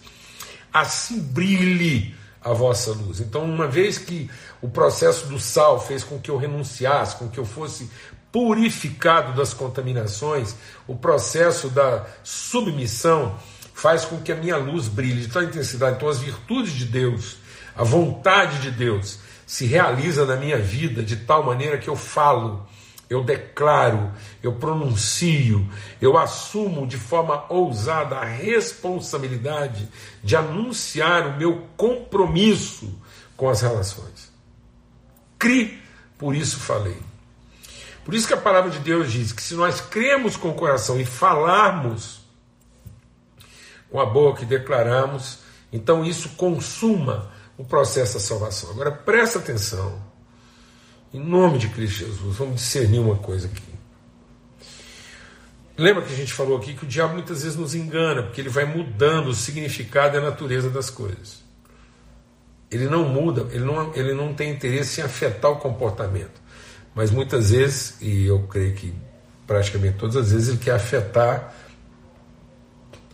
assim 0.73 1.21
brilhe 1.21 2.15
a 2.43 2.53
vossa 2.53 2.91
luz. 2.91 3.21
Então, 3.21 3.43
uma 3.45 3.67
vez 3.67 3.97
que 3.97 4.29
o 4.61 4.69
processo 4.69 5.27
do 5.29 5.41
sal 5.41 5.81
fez 5.81 6.05
com 6.05 6.19
que 6.19 6.31
eu 6.31 6.37
renunciasse, 6.37 7.17
com 7.17 7.29
que 7.29 7.39
eu 7.39 7.47
fosse 7.47 7.89
purificado 8.31 9.33
das 9.33 9.55
contaminações, 9.55 10.55
o 10.87 10.95
processo 10.95 11.71
da 11.71 12.05
submissão 12.23 13.39
faz 13.73 14.05
com 14.05 14.21
que 14.21 14.31
a 14.31 14.37
minha 14.37 14.57
luz 14.57 14.89
brilhe 14.89 15.23
de 15.23 15.29
tal 15.29 15.43
intensidade. 15.43 15.97
Então, 15.97 16.09
as 16.09 16.19
virtudes 16.19 16.73
de 16.73 16.85
Deus, 16.85 17.39
a 17.75 17.83
vontade 17.83 18.61
de 18.61 18.71
Deus, 18.71 19.19
se 19.47 19.65
realiza 19.65 20.27
na 20.27 20.37
minha 20.37 20.59
vida 20.59 21.03
de 21.03 21.17
tal 21.17 21.45
maneira 21.45 21.79
que 21.79 21.89
eu 21.89 21.97
falo, 21.97 22.69
eu 23.15 23.23
declaro, 23.23 24.13
eu 24.43 24.53
pronuncio, 24.53 25.67
eu 26.01 26.19
assumo 26.19 26.87
de 26.87 26.97
forma 26.97 27.45
ousada 27.49 28.17
a 28.17 28.25
responsabilidade 28.25 29.89
de 30.23 30.37
anunciar 30.37 31.29
o 31.29 31.37
meu 31.37 31.67
compromisso 31.77 32.93
com 33.37 33.49
as 33.49 33.61
relações. 33.61 34.33
Cri, 35.39 35.81
por 36.19 36.35
isso 36.35 36.59
falei. 36.59 36.99
Por 38.05 38.15
isso 38.15 38.27
que 38.27 38.35
a 38.35 38.39
palavra 38.39 38.71
de 38.71 38.81
Deus 38.81 39.11
diz 39.11 39.33
que 39.33 39.43
se 39.43 39.55
nós 39.55 39.81
cremos 39.81 40.37
com 40.37 40.51
o 40.51 40.55
coração 40.55 41.01
e 41.01 41.05
falarmos 41.05 42.21
com 43.91 44.01
a 44.01 44.07
boca 44.07 44.43
e 44.43 44.47
declararmos, 44.47 45.39
então 45.73 46.05
isso 46.05 46.31
consuma 46.31 47.31
o 47.57 47.65
processo 47.65 48.15
da 48.15 48.21
salvação. 48.21 48.71
Agora 48.71 48.91
presta 48.91 49.39
atenção. 49.39 50.14
Em 51.15 51.21
nome 51.21 51.59
de 51.59 51.69
Cristo 51.69 52.01
Jesus, 52.01 52.37
vamos 52.37 52.57
discernir 52.57 52.99
uma 52.99 53.15
coisa 53.15 53.47
aqui. 53.47 53.63
Lembra 55.79 56.03
que 56.03 56.13
a 56.13 56.17
gente 56.17 56.33
falou 56.33 56.57
aqui 56.59 56.75
que 56.75 56.83
o 56.83 56.89
diabo 56.89 57.15
muitas 57.15 57.45
vezes 57.45 57.57
nos 57.57 57.73
engana, 57.73 58.25
porque 58.25 58.41
ele 58.41 58.49
vai 58.49 58.65
mudando 58.65 59.29
o 59.29 59.35
significado 59.35 60.17
e 60.17 60.19
a 60.19 60.21
natureza 60.21 60.69
das 60.69 60.91
coisas. 60.91 61.45
Ele 62.69 62.89
não 62.89 63.09
muda, 63.09 63.47
ele 63.53 63.65
não, 63.65 63.95
ele 63.95 64.13
não 64.13 64.35
tem 64.35 64.51
interesse 64.51 65.01
em 65.01 65.05
afetar 65.05 65.53
o 65.53 65.57
comportamento. 65.57 66.43
Mas 66.97 67.13
muitas 67.13 67.51
vezes, 67.53 67.97
e 68.01 68.27
eu 68.27 68.41
creio 68.49 68.75
que 68.75 68.93
praticamente 69.47 69.97
todas 69.97 70.17
as 70.17 70.33
vezes, 70.33 70.49
ele 70.49 70.59
quer 70.59 70.75
afetar 70.75 71.55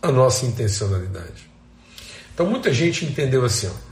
a 0.01 0.11
nossa 0.11 0.47
intencionalidade. 0.47 1.51
Então 2.33 2.47
muita 2.47 2.73
gente 2.73 3.05
entendeu 3.05 3.45
assim: 3.45 3.67
ó, 3.67 3.90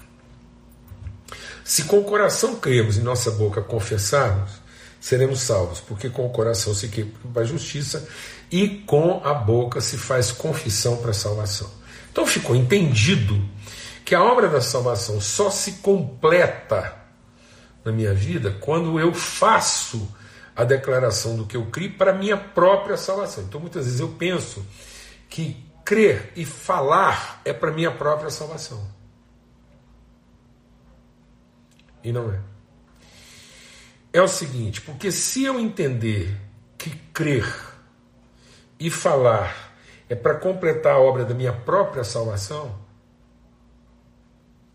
se 1.70 1.84
com 1.84 2.00
o 2.00 2.04
coração 2.04 2.56
cremos 2.56 2.98
e 2.98 3.02
nossa 3.02 3.30
boca 3.30 3.62
confessarmos, 3.62 4.54
seremos 5.00 5.42
salvos, 5.42 5.80
porque 5.80 6.10
com 6.10 6.26
o 6.26 6.32
coração 6.32 6.74
se 6.74 6.88
crê 6.88 7.06
para 7.32 7.44
a 7.44 7.46
justiça 7.46 8.10
e 8.52 8.68
com 8.88 9.22
a 9.24 9.36
boca 9.36 9.80
se 9.80 9.96
faz 9.96 10.32
confissão 10.32 10.98
para 10.98 11.12
a 11.12 11.14
salvação. 11.14 11.70
Então 12.12 12.26
ficou 12.26 12.56
entendido 12.56 13.40
que 14.04 14.16
a 14.16 14.24
obra 14.24 14.50
da 14.50 14.62
salvação 14.62 15.22
só 15.22 15.52
se 15.52 15.74
completa 15.74 16.96
na 17.86 17.92
minha 17.92 18.16
vida 18.16 18.58
quando 18.60 19.00
eu 19.00 19.14
faço 19.14 20.12
a 20.56 20.64
declaração 20.64 21.36
do 21.36 21.46
que 21.46 21.56
eu 21.56 21.68
criei 21.68 21.92
para 21.92 22.14
minha 22.14 22.36
própria 22.36 22.98
salvação. 22.98 23.44
Então 23.44 23.62
muitas 23.62 23.86
vezes 23.86 24.00
eu 24.00 24.10
penso 24.18 24.66
que 25.30 25.56
crer 25.86 26.34
e 26.36 26.46
falar 26.46 27.44
é 27.46 27.54
para 27.54 27.72
minha 27.72 27.92
própria 27.92 28.32
salvação. 28.32 28.99
E 32.04 32.12
não 32.12 32.32
é. 32.32 32.40
É 34.12 34.22
o 34.22 34.28
seguinte, 34.28 34.82
porque 34.82 35.12
se 35.12 35.44
eu 35.44 35.60
entender 35.60 36.36
que 36.78 36.90
crer 37.14 37.46
e 38.80 38.90
falar 38.90 39.74
é 40.08 40.16
para 40.16 40.36
completar 40.36 40.96
a 40.96 41.00
obra 41.00 41.24
da 41.24 41.36
minha 41.36 41.54
própria 41.54 42.04
salvação, 42.04 42.80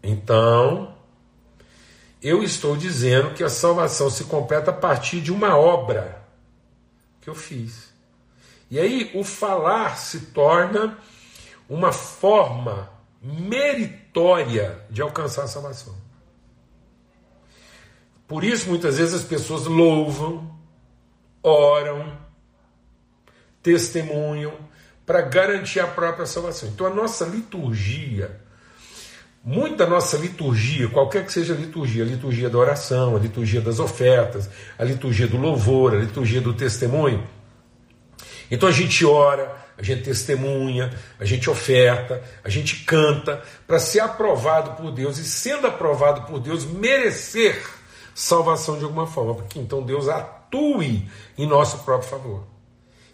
então 0.03 0.95
eu 2.23 2.43
estou 2.43 2.77
dizendo 2.77 3.35
que 3.35 3.43
a 3.43 3.49
salvação 3.49 4.09
se 4.09 4.25
completa 4.25 4.71
a 4.71 4.75
partir 4.75 5.21
de 5.21 5.33
uma 5.33 5.57
obra 5.57 6.23
que 7.21 7.29
eu 7.29 7.35
fiz. 7.35 7.93
E 8.71 8.79
aí 8.79 9.11
o 9.15 9.25
falar 9.25 9.97
se 9.99 10.27
torna 10.27 10.99
uma 11.69 11.93
forma 11.93 12.91
meritória 13.21 14.85
de 14.91 15.03
alcançar 15.03 15.45
a 15.45 15.49
salvação. 15.49 16.04
Por 18.35 18.43
isso, 18.43 18.69
muitas 18.69 18.99
vezes 18.99 19.15
as 19.15 19.23
pessoas 19.23 19.65
louvam, 19.67 20.59
oram, 21.41 22.19
testemunham 23.63 24.53
para 25.07 25.23
garantir 25.23 25.79
a 25.79 25.87
própria 25.87 26.27
salvação. 26.27 26.69
Então, 26.71 26.85
a 26.85 26.91
nossa 26.91 27.25
liturgia 27.27 28.41
Muita 29.45 29.87
nossa 29.87 30.17
liturgia, 30.17 30.89
qualquer 30.89 31.25
que 31.25 31.33
seja 31.33 31.55
a 31.55 31.57
liturgia, 31.57 32.03
a 32.03 32.07
liturgia 32.07 32.51
da 32.51 32.59
oração, 32.59 33.15
a 33.15 33.21
liturgia 33.21 33.61
das 33.61 33.79
ofertas, 33.79 34.51
a 34.77 34.83
liturgia 34.83 35.29
do 35.29 35.37
louvor, 35.37 35.95
a 35.95 35.99
liturgia 35.99 36.41
do 36.41 36.55
testemunho. 36.55 37.23
Então 38.51 38.69
a 38.69 38.73
gente 38.73 39.05
ora, 39.05 39.55
a 39.79 39.83
gente 39.83 40.03
testemunha, 40.03 40.93
a 41.21 41.25
gente 41.25 41.49
oferta, 41.49 42.21
a 42.43 42.49
gente 42.49 42.85
canta 42.85 43.41
para 43.65 43.79
ser 43.79 44.01
aprovado 44.01 44.83
por 44.83 44.91
Deus 44.91 45.19
e 45.19 45.25
sendo 45.25 45.69
aprovado 45.69 46.23
por 46.23 46.41
Deus 46.41 46.65
merecer 46.65 47.84
salvação 48.15 48.79
de 48.79 48.85
alguma 48.85 49.07
forma, 49.07 49.35
porque 49.35 49.59
então 49.59 49.83
Deus 49.83 50.09
atue 50.09 51.09
em 51.37 51.47
nosso 51.47 51.79
próprio 51.79 52.09
favor. 52.09 52.45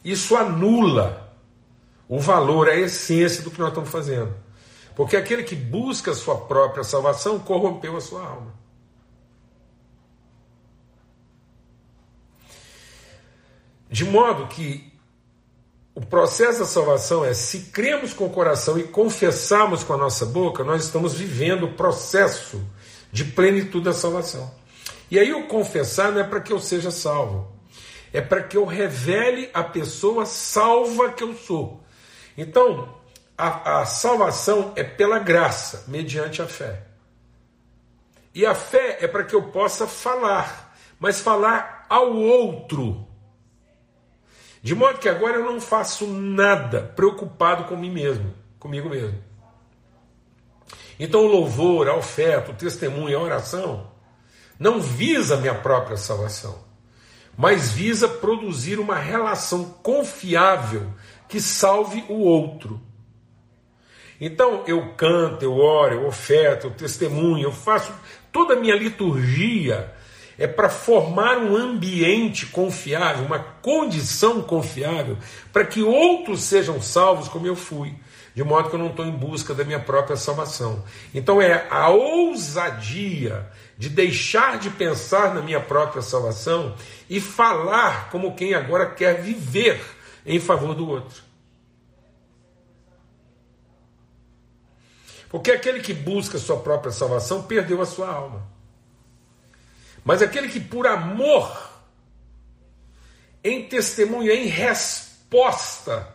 Isso 0.04 0.36
anula 0.36 1.34
o 2.08 2.18
valor, 2.18 2.68
a 2.68 2.76
essência 2.76 3.42
do 3.42 3.50
que 3.50 3.58
nós 3.58 3.68
estamos 3.68 3.90
fazendo. 3.90 4.34
Porque 4.94 5.16
aquele 5.16 5.44
que 5.44 5.54
busca 5.54 6.10
a 6.10 6.14
sua 6.14 6.36
própria 6.36 6.84
salvação 6.84 7.38
corrompeu 7.38 7.96
a 7.96 8.00
sua 8.00 8.22
alma. 8.22 8.54
De 13.88 14.04
modo 14.04 14.46
que 14.46 14.92
o 15.94 16.00
processo 16.00 16.60
da 16.60 16.64
salvação 16.64 17.24
é 17.24 17.34
se 17.34 17.60
cremos 17.72 18.12
com 18.12 18.26
o 18.26 18.30
coração 18.30 18.78
e 18.78 18.84
confessarmos 18.84 19.82
com 19.82 19.92
a 19.92 19.96
nossa 19.96 20.24
boca, 20.24 20.62
nós 20.62 20.84
estamos 20.84 21.14
vivendo 21.14 21.64
o 21.64 21.72
processo 21.74 22.62
de 23.12 23.24
plenitude 23.24 23.84
da 23.84 23.92
salvação. 23.92 24.59
E 25.10 25.18
aí 25.18 25.32
o 25.32 25.48
confessar 25.48 26.12
não 26.12 26.20
é 26.20 26.24
para 26.24 26.40
que 26.40 26.52
eu 26.52 26.60
seja 26.60 26.90
salvo, 26.90 27.50
é 28.12 28.20
para 28.20 28.42
que 28.44 28.56
eu 28.56 28.64
revele 28.64 29.50
a 29.52 29.64
pessoa 29.64 30.24
salva 30.24 31.10
que 31.12 31.24
eu 31.24 31.34
sou. 31.34 31.82
Então, 32.38 32.96
a, 33.36 33.80
a 33.80 33.86
salvação 33.86 34.72
é 34.76 34.84
pela 34.84 35.18
graça, 35.18 35.84
mediante 35.88 36.40
a 36.40 36.46
fé. 36.46 36.86
E 38.32 38.46
a 38.46 38.54
fé 38.54 38.98
é 39.00 39.08
para 39.08 39.24
que 39.24 39.34
eu 39.34 39.42
possa 39.50 39.86
falar, 39.86 40.76
mas 41.00 41.20
falar 41.20 41.86
ao 41.88 42.14
outro. 42.14 43.08
De 44.62 44.76
modo 44.76 44.98
que 44.98 45.08
agora 45.08 45.38
eu 45.38 45.44
não 45.44 45.60
faço 45.60 46.06
nada 46.06 46.82
preocupado 46.94 47.64
com 47.64 47.76
mim 47.76 47.90
mesmo, 47.90 48.32
comigo 48.60 48.88
mesmo. 48.88 49.18
Então 51.00 51.24
o 51.24 51.28
louvor, 51.28 51.88
a 51.88 51.96
oferta, 51.96 52.52
o 52.52 52.54
testemunho, 52.54 53.18
a 53.18 53.22
oração 53.22 53.89
não 54.60 54.78
visa 54.78 55.38
minha 55.38 55.54
própria 55.54 55.96
salvação, 55.96 56.58
mas 57.34 57.72
visa 57.72 58.06
produzir 58.06 58.78
uma 58.78 58.96
relação 58.96 59.64
confiável 59.82 60.92
que 61.26 61.40
salve 61.40 62.04
o 62.10 62.18
outro. 62.18 62.78
Então 64.20 64.62
eu 64.66 64.92
canto, 64.96 65.42
eu 65.42 65.56
oro, 65.56 65.94
eu 65.94 66.06
oferto, 66.06 66.66
eu 66.66 66.70
testemunho, 66.72 67.44
eu 67.44 67.52
faço 67.52 67.90
toda 68.30 68.52
a 68.52 68.60
minha 68.60 68.76
liturgia 68.76 69.94
é 70.40 70.46
para 70.46 70.70
formar 70.70 71.36
um 71.36 71.54
ambiente 71.54 72.46
confiável, 72.46 73.26
uma 73.26 73.38
condição 73.38 74.40
confiável, 74.40 75.18
para 75.52 75.66
que 75.66 75.82
outros 75.82 76.42
sejam 76.42 76.80
salvos 76.80 77.28
como 77.28 77.46
eu 77.46 77.54
fui, 77.54 77.94
de 78.34 78.42
modo 78.42 78.70
que 78.70 78.74
eu 78.74 78.78
não 78.78 78.88
estou 78.88 79.04
em 79.04 79.10
busca 79.10 79.52
da 79.52 79.64
minha 79.64 79.80
própria 79.80 80.16
salvação. 80.16 80.82
Então 81.14 81.42
é 81.42 81.66
a 81.68 81.90
ousadia 81.90 83.46
de 83.80 83.88
deixar 83.88 84.58
de 84.58 84.68
pensar 84.68 85.34
na 85.34 85.40
minha 85.40 85.58
própria 85.58 86.02
salvação 86.02 86.76
e 87.08 87.18
falar 87.18 88.10
como 88.10 88.36
quem 88.36 88.52
agora 88.52 88.84
quer 88.90 89.22
viver 89.22 89.80
em 90.26 90.38
favor 90.38 90.74
do 90.74 90.86
outro. 90.86 91.22
Porque 95.30 95.50
aquele 95.50 95.80
que 95.80 95.94
busca 95.94 96.36
sua 96.36 96.58
própria 96.58 96.92
salvação 96.92 97.44
perdeu 97.44 97.80
a 97.80 97.86
sua 97.86 98.10
alma. 98.10 98.46
Mas 100.04 100.20
aquele 100.20 100.50
que 100.50 100.60
por 100.60 100.86
amor, 100.86 101.50
em 103.42 103.66
testemunho, 103.66 104.30
em 104.30 104.44
resposta 104.44 106.06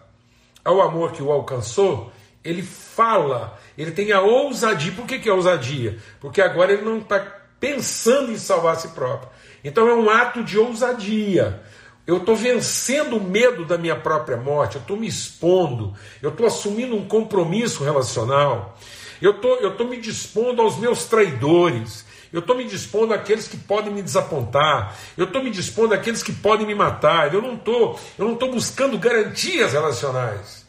ao 0.63 0.79
amor 0.81 1.13
que 1.13 1.23
o 1.23 1.31
alcançou, 1.31 2.13
ele 2.43 2.61
fala, 2.61 3.59
ele 3.75 3.89
tem 3.89 4.11
a 4.11 4.21
ousadia. 4.21 4.91
Por 4.91 5.07
que, 5.07 5.17
que 5.17 5.27
é 5.27 5.33
ousadia? 5.33 5.97
Porque 6.21 6.39
agora 6.39 6.71
ele 6.71 6.83
não 6.83 6.99
está 6.99 7.44
pensando 7.65 8.31
em 8.31 8.37
salvar 8.37 8.75
a 8.75 8.79
si 8.79 8.89
próprio. 8.89 9.29
Então 9.63 9.87
é 9.87 9.95
um 9.95 10.07
ato 10.07 10.43
de 10.43 10.59
ousadia. 10.59 11.63
Eu 12.05 12.17
estou 12.17 12.35
vencendo 12.35 13.17
o 13.17 13.23
medo 13.23 13.65
da 13.65 13.79
minha 13.79 13.95
própria 13.95 14.37
morte, 14.37 14.75
eu 14.75 14.81
estou 14.81 14.95
me 14.95 15.07
expondo, 15.07 15.95
eu 16.21 16.29
estou 16.29 16.45
assumindo 16.45 16.95
um 16.95 17.07
compromisso 17.07 17.83
relacional, 17.83 18.77
eu 19.19 19.33
tô, 19.41 19.55
estou 19.55 19.87
me 19.87 19.97
dispondo 19.97 20.61
aos 20.61 20.77
meus 20.77 21.05
traidores. 21.05 22.05
Eu 22.31 22.41
estou 22.41 22.55
me 22.55 22.65
dispondo 22.65 23.13
àqueles 23.13 23.47
que 23.47 23.55
podem 23.55 23.93
me 23.93 24.01
desapontar. 24.01 24.93
Eu 25.17 25.23
estou 25.23 25.41
me 25.41 25.49
dispondo 25.49 25.93
àqueles 25.93 26.21
que 26.21 26.33
podem 26.33 26.67
me 26.67 26.75
matar. 26.75 27.33
Eu 27.33 27.41
não 27.41 27.53
estou, 27.53 27.97
eu 28.19 28.25
não 28.25 28.33
estou 28.33 28.51
buscando 28.51 28.99
garantias 28.99 29.71
relacionais. 29.71 30.65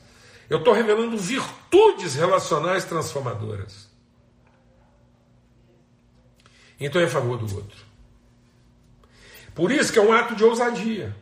Eu 0.49 0.59
estou 0.59 0.73
revelando 0.73 1.19
virtudes 1.19 2.15
relacionais 2.15 2.85
transformadoras. 2.85 3.86
Então 6.79 7.01
é 7.01 7.05
a 7.05 7.09
favor 7.09 7.39
do 7.39 7.55
outro. 7.55 7.79
Por 9.55 9.73
isso 9.73 9.93
que 9.93 9.99
é 9.99 10.03
um 10.03 10.13
ato 10.13 10.35
de 10.35 10.45
ousadia. 10.45 11.15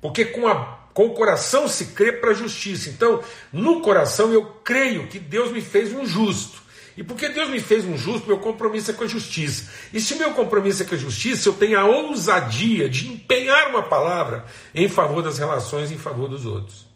Porque 0.00 0.24
com 0.24 0.48
a 0.48 0.82
com 0.92 1.06
o 1.06 1.14
coração 1.14 1.68
se 1.68 1.86
crê 1.86 2.12
para 2.12 2.30
a 2.30 2.34
justiça. 2.34 2.90
Então, 2.90 3.22
no 3.52 3.80
coração 3.80 4.32
eu 4.32 4.44
creio 4.44 5.06
que 5.06 5.18
Deus 5.18 5.50
me 5.50 5.60
fez 5.60 5.92
um 5.92 6.04
justo. 6.04 6.60
E 6.96 7.02
porque 7.02 7.30
Deus 7.30 7.48
me 7.48 7.58
fez 7.58 7.86
um 7.86 7.96
justo, 7.96 8.26
meu 8.26 8.38
compromisso 8.38 8.90
é 8.90 8.94
com 8.94 9.04
a 9.04 9.06
justiça. 9.06 9.70
E 9.94 10.00
se 10.00 10.14
meu 10.16 10.32
compromisso 10.32 10.82
é 10.82 10.86
com 10.86 10.94
a 10.94 10.98
justiça, 10.98 11.48
eu 11.48 11.54
tenho 11.54 11.78
a 11.78 11.86
ousadia 11.86 12.88
de 12.88 13.08
empenhar 13.08 13.70
uma 13.70 13.82
palavra 13.82 14.44
em 14.74 14.88
favor 14.88 15.22
das 15.22 15.38
relações, 15.38 15.90
em 15.90 15.96
favor 15.96 16.28
dos 16.28 16.44
outros. 16.44 16.91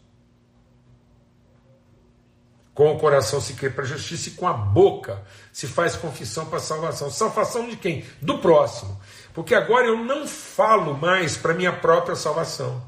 Com 2.77 2.93
o 2.93 2.99
coração 2.99 3.41
se 3.41 3.53
crê 3.53 3.71
para 3.71 3.83
a 3.83 3.87
justiça 3.87 4.29
e 4.29 4.33
com 4.33 4.47
a 4.47 4.53
boca 4.53 5.23
se 5.51 5.65
faz 5.65 5.95
confissão 5.95 6.45
para 6.45 6.57
a 6.57 6.61
salvação. 6.61 7.09
Salvação 7.09 7.67
de 7.67 7.75
quem? 7.75 8.05
Do 8.21 8.37
próximo. 8.37 9.01
Porque 9.33 9.55
agora 9.55 9.87
eu 9.87 9.97
não 9.97 10.27
falo 10.27 10.95
mais 10.95 11.35
para 11.35 11.55
minha 11.55 11.73
própria 11.73 12.15
salvação. 12.15 12.79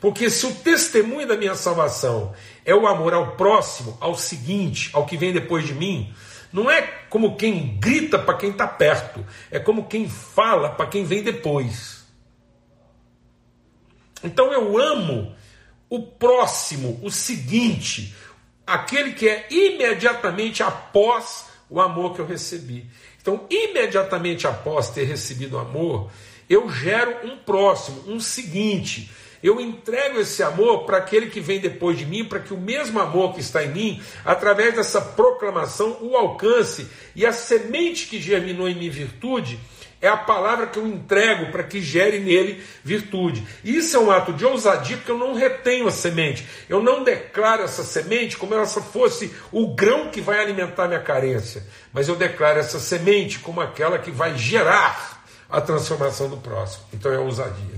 Porque 0.00 0.28
se 0.28 0.44
o 0.44 0.52
testemunho 0.52 1.28
da 1.28 1.36
minha 1.36 1.54
salvação 1.54 2.34
é 2.64 2.74
o 2.74 2.84
amor 2.84 3.14
ao 3.14 3.36
próximo, 3.36 3.96
ao 4.00 4.16
seguinte, 4.16 4.90
ao 4.92 5.06
que 5.06 5.16
vem 5.16 5.32
depois 5.32 5.68
de 5.68 5.74
mim, 5.74 6.12
não 6.52 6.68
é 6.68 6.82
como 7.08 7.36
quem 7.36 7.78
grita 7.78 8.18
para 8.18 8.36
quem 8.36 8.50
está 8.50 8.66
perto, 8.66 9.24
é 9.52 9.60
como 9.60 9.86
quem 9.86 10.08
fala 10.08 10.70
para 10.70 10.88
quem 10.88 11.04
vem 11.04 11.22
depois. 11.22 12.04
Então 14.24 14.52
eu 14.52 14.76
amo 14.76 15.32
o 15.88 16.02
próximo, 16.02 16.98
o 17.02 17.10
seguinte, 17.10 18.16
aquele 18.66 19.12
que 19.12 19.28
é 19.28 19.46
imediatamente 19.50 20.62
após 20.62 21.46
o 21.68 21.80
amor 21.80 22.14
que 22.14 22.20
eu 22.20 22.26
recebi. 22.26 22.86
Então, 23.20 23.46
imediatamente 23.50 24.46
após 24.46 24.90
ter 24.90 25.04
recebido 25.04 25.56
o 25.56 25.60
amor, 25.60 26.10
eu 26.48 26.68
gero 26.70 27.16
um 27.24 27.36
próximo, 27.38 28.02
um 28.06 28.20
seguinte 28.20 29.10
eu 29.42 29.60
entrego 29.60 30.20
esse 30.20 30.40
amor 30.42 30.84
para 30.84 30.98
aquele 30.98 31.26
que 31.26 31.40
vem 31.40 31.58
depois 31.58 31.98
de 31.98 32.06
mim, 32.06 32.24
para 32.24 32.38
que 32.38 32.54
o 32.54 32.58
mesmo 32.58 33.00
amor 33.00 33.34
que 33.34 33.40
está 33.40 33.64
em 33.64 33.70
mim, 33.70 34.02
através 34.24 34.76
dessa 34.76 35.00
proclamação, 35.00 35.98
o 36.00 36.16
alcance. 36.16 36.86
E 37.16 37.26
a 37.26 37.32
semente 37.32 38.06
que 38.06 38.20
germinou 38.20 38.68
em 38.68 38.74
mim 38.76 38.88
virtude 38.88 39.58
é 40.02 40.08
a 40.08 40.16
palavra 40.16 40.66
que 40.66 40.80
eu 40.80 40.86
entrego 40.86 41.52
para 41.52 41.62
que 41.62 41.80
gere 41.80 42.18
nele 42.18 42.62
virtude. 42.82 43.46
Isso 43.64 43.96
é 43.96 44.00
um 44.00 44.10
ato 44.10 44.32
de 44.32 44.44
ousadia, 44.44 44.96
porque 44.96 45.12
eu 45.12 45.16
não 45.16 45.32
retenho 45.32 45.86
a 45.86 45.92
semente. 45.92 46.44
Eu 46.68 46.82
não 46.82 47.04
declaro 47.04 47.62
essa 47.62 47.84
semente 47.84 48.36
como 48.36 48.66
se 48.66 48.80
fosse 48.82 49.32
o 49.52 49.74
grão 49.74 50.10
que 50.10 50.20
vai 50.20 50.40
alimentar 50.40 50.88
minha 50.88 51.00
carência. 51.00 51.64
Mas 51.92 52.08
eu 52.08 52.16
declaro 52.16 52.58
essa 52.58 52.80
semente 52.80 53.38
como 53.38 53.60
aquela 53.60 53.96
que 53.98 54.10
vai 54.10 54.36
gerar 54.36 55.24
a 55.48 55.60
transformação 55.60 56.28
do 56.28 56.36
próximo. 56.36 56.84
Então 56.92 57.12
é 57.12 57.18
ousadia 57.18 57.71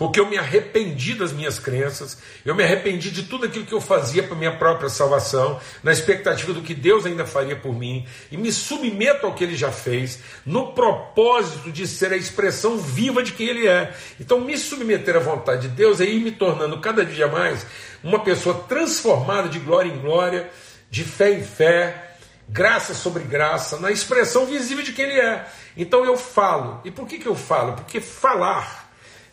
porque 0.00 0.18
eu 0.18 0.26
me 0.26 0.38
arrependi 0.38 1.12
das 1.12 1.30
minhas 1.30 1.58
crenças, 1.58 2.16
eu 2.42 2.54
me 2.54 2.64
arrependi 2.64 3.10
de 3.10 3.24
tudo 3.24 3.44
aquilo 3.44 3.66
que 3.66 3.74
eu 3.74 3.82
fazia 3.82 4.22
para 4.22 4.34
minha 4.34 4.56
própria 4.56 4.88
salvação, 4.88 5.60
na 5.82 5.92
expectativa 5.92 6.54
do 6.54 6.62
que 6.62 6.72
Deus 6.72 7.04
ainda 7.04 7.26
faria 7.26 7.54
por 7.54 7.74
mim, 7.74 8.06
e 8.32 8.36
me 8.38 8.50
submeto 8.50 9.26
ao 9.26 9.34
que 9.34 9.44
ele 9.44 9.54
já 9.54 9.70
fez, 9.70 10.20
no 10.46 10.72
propósito 10.72 11.70
de 11.70 11.86
ser 11.86 12.14
a 12.14 12.16
expressão 12.16 12.78
viva 12.78 13.22
de 13.22 13.32
quem 13.32 13.46
ele 13.46 13.68
é. 13.68 13.94
Então, 14.18 14.40
me 14.40 14.56
submeter 14.56 15.16
à 15.16 15.18
vontade 15.18 15.68
de 15.68 15.74
Deus 15.74 16.00
é 16.00 16.06
ir 16.06 16.20
me 16.20 16.32
tornando 16.32 16.80
cada 16.80 17.04
dia 17.04 17.28
mais 17.28 17.66
uma 18.02 18.20
pessoa 18.20 18.54
transformada 18.66 19.50
de 19.50 19.58
glória 19.58 19.90
em 19.90 19.98
glória, 19.98 20.48
de 20.90 21.04
fé 21.04 21.30
em 21.30 21.42
fé, 21.42 22.14
graça 22.48 22.94
sobre 22.94 23.22
graça, 23.24 23.78
na 23.78 23.90
expressão 23.90 24.46
visível 24.46 24.82
de 24.82 24.94
quem 24.94 25.04
ele 25.04 25.20
é. 25.20 25.46
Então 25.76 26.06
eu 26.06 26.16
falo. 26.16 26.80
E 26.86 26.90
por 26.90 27.06
que, 27.06 27.18
que 27.18 27.28
eu 27.28 27.36
falo? 27.36 27.74
Porque 27.74 28.00
falar 28.00 28.89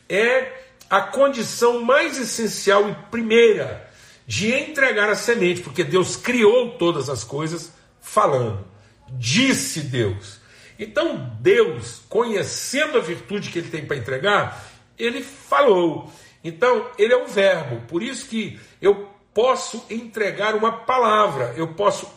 é 0.09 0.65
a 0.89 1.01
condição 1.01 1.83
mais 1.83 2.17
essencial 2.17 2.89
e 2.89 2.95
primeira 3.09 3.89
de 4.25 4.53
entregar 4.53 5.09
a 5.09 5.15
semente, 5.15 5.61
porque 5.61 5.83
Deus 5.83 6.15
criou 6.15 6.71
todas 6.77 7.09
as 7.09 7.23
coisas 7.23 7.73
falando. 8.01 8.65
Disse 9.09 9.81
Deus. 9.81 10.39
Então 10.77 11.31
Deus, 11.39 12.01
conhecendo 12.09 12.97
a 12.97 13.01
virtude 13.01 13.49
que 13.49 13.59
ele 13.59 13.69
tem 13.69 13.85
para 13.85 13.97
entregar, 13.97 14.65
ele 14.97 15.23
falou. 15.23 16.11
Então 16.43 16.89
ele 16.97 17.13
é 17.13 17.17
o 17.17 17.27
verbo. 17.27 17.81
Por 17.87 18.03
isso 18.03 18.27
que 18.27 18.59
eu 18.81 19.09
posso 19.33 19.85
entregar 19.89 20.55
uma 20.55 20.71
palavra, 20.71 21.53
eu 21.55 21.69
posso 21.69 22.11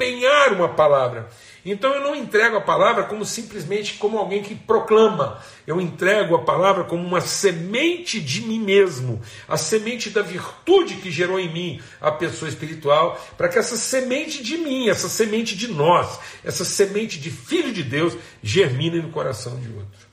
empenhar 0.00 0.54
uma 0.54 0.70
palavra. 0.70 1.28
Então 1.62 1.94
eu 1.94 2.00
não 2.00 2.16
entrego 2.16 2.56
a 2.56 2.60
palavra 2.60 3.04
como 3.04 3.24
simplesmente 3.24 3.94
como 3.94 4.16
alguém 4.16 4.42
que 4.42 4.54
proclama. 4.54 5.38
Eu 5.66 5.78
entrego 5.78 6.34
a 6.34 6.42
palavra 6.42 6.84
como 6.84 7.06
uma 7.06 7.20
semente 7.20 8.18
de 8.18 8.40
mim 8.40 8.58
mesmo, 8.58 9.20
a 9.46 9.58
semente 9.58 10.08
da 10.08 10.22
virtude 10.22 10.94
que 10.96 11.10
gerou 11.10 11.38
em 11.38 11.52
mim 11.52 11.80
a 12.00 12.10
pessoa 12.10 12.48
espiritual, 12.48 13.20
para 13.36 13.48
que 13.48 13.58
essa 13.58 13.76
semente 13.76 14.42
de 14.42 14.56
mim, 14.56 14.88
essa 14.88 15.08
semente 15.08 15.54
de 15.54 15.68
nós, 15.68 16.18
essa 16.42 16.64
semente 16.64 17.20
de 17.20 17.30
filho 17.30 17.72
de 17.72 17.82
Deus 17.82 18.16
germine 18.42 19.02
no 19.02 19.10
coração 19.10 19.60
de 19.60 19.68
outro. 19.68 20.08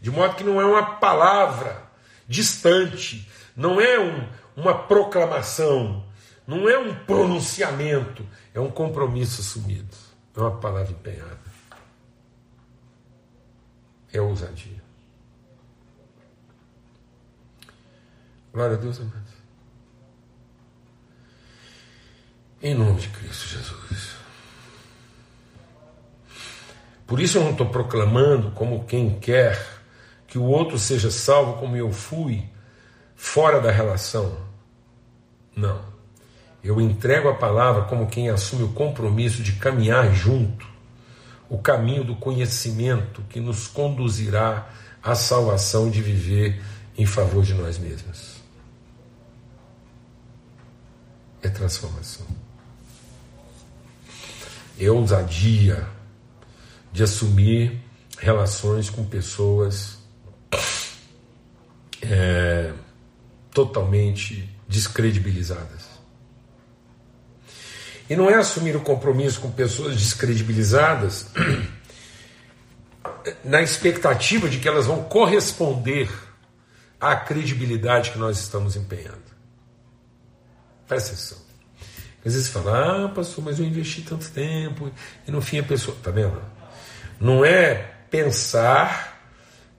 De 0.00 0.10
modo 0.10 0.34
que 0.34 0.44
não 0.44 0.60
é 0.60 0.64
uma 0.64 0.96
palavra 0.96 1.84
distante, 2.26 3.28
não 3.54 3.80
é 3.80 4.00
um, 4.00 4.26
uma 4.56 4.74
proclamação, 4.74 6.04
não 6.46 6.68
é 6.68 6.76
um 6.76 6.92
pronunciamento, 7.04 8.26
é 8.54 8.60
um 8.60 8.70
compromisso 8.70 9.40
assumido. 9.40 9.96
É 10.36 10.40
uma 10.40 10.56
palavra 10.58 10.92
empenhada. 10.92 11.38
é 14.12 14.20
ousadia. 14.20 14.82
Glória 18.52 18.76
a 18.76 18.80
Deus, 18.80 18.98
amados. 19.00 19.32
Em 22.62 22.74
nome 22.74 23.00
de 23.00 23.08
Cristo 23.08 23.46
Jesus. 23.48 24.16
Por 27.06 27.20
isso 27.20 27.38
eu 27.38 27.44
não 27.44 27.52
estou 27.52 27.68
proclamando 27.68 28.50
como 28.52 28.84
quem 28.84 29.18
quer 29.18 29.80
que 30.26 30.38
o 30.38 30.44
outro 30.44 30.78
seja 30.78 31.10
salvo 31.10 31.58
como 31.58 31.76
eu 31.76 31.92
fui, 31.92 32.48
fora 33.16 33.60
da 33.60 33.70
relação. 33.70 34.38
Não. 35.56 35.89
Eu 36.62 36.80
entrego 36.80 37.28
a 37.28 37.34
palavra 37.34 37.82
como 37.82 38.06
quem 38.06 38.28
assume 38.28 38.64
o 38.64 38.72
compromisso 38.72 39.42
de 39.42 39.52
caminhar 39.52 40.14
junto 40.14 40.68
o 41.48 41.58
caminho 41.58 42.04
do 42.04 42.14
conhecimento 42.14 43.22
que 43.28 43.40
nos 43.40 43.66
conduzirá 43.66 44.70
à 45.02 45.16
salvação 45.16 45.90
de 45.90 46.00
viver 46.00 46.62
em 46.96 47.04
favor 47.04 47.42
de 47.42 47.54
nós 47.54 47.76
mesmos. 47.76 48.36
É 51.42 51.48
transformação. 51.48 52.26
É 54.78 54.88
ousadia 54.90 55.88
de 56.92 57.02
assumir 57.02 57.82
relações 58.18 58.88
com 58.88 59.04
pessoas 59.04 59.98
é, 62.02 62.72
totalmente 63.52 64.48
descredibilizadas. 64.68 65.89
E 68.10 68.16
não 68.16 68.28
é 68.28 68.34
assumir 68.34 68.74
o 68.74 68.80
compromisso 68.80 69.40
com 69.40 69.52
pessoas 69.52 69.94
descredibilizadas 69.96 71.28
na 73.44 73.62
expectativa 73.62 74.48
de 74.48 74.58
que 74.58 74.66
elas 74.66 74.86
vão 74.86 75.04
corresponder 75.04 76.10
à 77.00 77.14
credibilidade 77.14 78.10
que 78.10 78.18
nós 78.18 78.36
estamos 78.40 78.74
empenhando. 78.74 79.30
Presta 80.88 81.12
atenção. 81.12 81.38
Às 82.26 82.34
vezes 82.34 82.48
fala, 82.48 83.04
ah, 83.04 83.08
pastor, 83.10 83.44
mas 83.44 83.60
eu 83.60 83.64
investi 83.64 84.02
tanto 84.02 84.28
tempo, 84.32 84.90
e 85.24 85.30
no 85.30 85.40
fim 85.40 85.60
a 85.60 85.62
pessoa. 85.62 85.96
Tá 86.02 86.10
vendo? 86.10 86.42
Não 87.20 87.44
é 87.44 87.74
pensar 88.10 89.20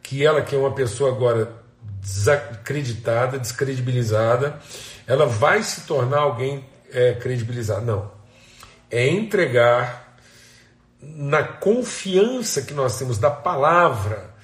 que 0.01 0.25
ela, 0.25 0.41
que 0.41 0.55
é 0.55 0.57
uma 0.57 0.73
pessoa 0.73 1.11
agora 1.11 1.53
desacreditada, 1.99 3.37
descredibilizada, 3.37 4.57
ela 5.05 5.25
vai 5.25 5.61
se 5.61 5.81
tornar 5.81 6.19
alguém 6.19 6.65
é, 6.93 7.13
credibilizado. 7.15 7.85
Não. 7.85 8.20
É 8.91 9.07
entregar 9.07 10.17
na 11.01 11.43
confiança 11.43 12.61
que 12.61 12.73
nós 12.73 12.99
temos 12.99 13.17
da 13.17 13.31
palavra, 13.31 14.35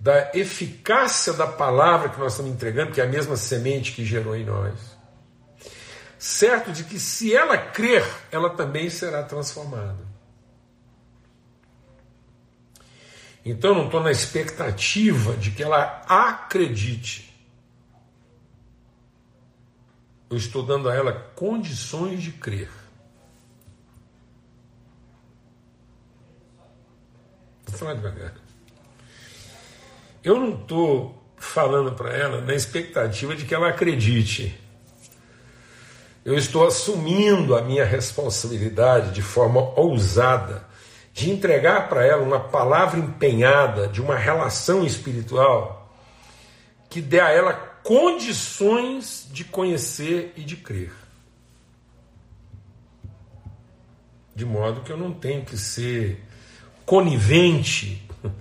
da 0.00 0.32
eficácia 0.34 1.32
da 1.34 1.46
palavra 1.46 2.08
que 2.08 2.18
nós 2.18 2.32
estamos 2.32 2.50
entregando, 2.50 2.92
que 2.92 3.00
é 3.00 3.04
a 3.04 3.08
mesma 3.08 3.36
semente 3.36 3.92
que 3.92 4.04
gerou 4.04 4.34
em 4.34 4.44
nós. 4.44 4.74
Certo 6.18 6.72
de 6.72 6.84
que 6.84 6.98
se 6.98 7.34
ela 7.34 7.56
crer, 7.56 8.04
ela 8.32 8.50
também 8.50 8.90
será 8.90 9.22
transformada. 9.22 10.10
Então 13.44 13.70
eu 13.70 13.76
não 13.76 13.84
estou 13.86 14.02
na 14.02 14.10
expectativa 14.10 15.36
de 15.36 15.50
que 15.50 15.62
ela 15.62 16.02
acredite 16.08 17.30
eu 20.30 20.36
estou 20.36 20.62
dando 20.62 20.88
a 20.88 20.94
ela 20.94 21.12
condições 21.34 22.22
de 22.22 22.30
crer. 22.30 22.70
Vou 27.66 27.69
falar 27.80 27.94
devagar. 27.94 28.34
Eu 30.22 30.38
não 30.38 30.60
estou 30.60 31.18
falando 31.36 31.92
para 31.92 32.14
ela 32.14 32.40
na 32.42 32.54
expectativa 32.54 33.34
de 33.34 33.46
que 33.46 33.54
ela 33.54 33.70
acredite. 33.70 34.60
Eu 36.22 36.34
estou 36.34 36.66
assumindo 36.66 37.56
a 37.56 37.62
minha 37.62 37.84
responsabilidade 37.84 39.12
de 39.12 39.22
forma 39.22 39.60
ousada 39.80 40.68
de 41.14 41.30
entregar 41.30 41.88
para 41.88 42.04
ela 42.04 42.22
uma 42.22 42.38
palavra 42.38 43.00
empenhada 43.00 43.88
de 43.88 44.00
uma 44.00 44.16
relação 44.16 44.84
espiritual 44.84 45.90
que 46.90 47.00
dê 47.00 47.20
a 47.20 47.30
ela 47.30 47.54
condições 47.82 49.26
de 49.32 49.44
conhecer 49.44 50.34
e 50.36 50.42
de 50.42 50.56
crer. 50.56 50.92
De 54.34 54.44
modo 54.44 54.82
que 54.82 54.92
eu 54.92 54.96
não 54.96 55.12
tenho 55.12 55.44
que 55.44 55.56
ser 55.56 56.22
conivente 56.90 58.04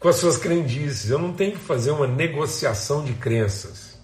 com 0.00 0.08
as 0.08 0.16
suas 0.16 0.38
crendices, 0.38 1.10
eu 1.10 1.18
não 1.18 1.34
tenho 1.34 1.52
que 1.52 1.58
fazer 1.58 1.90
uma 1.90 2.06
negociação 2.06 3.04
de 3.04 3.12
crenças. 3.12 3.98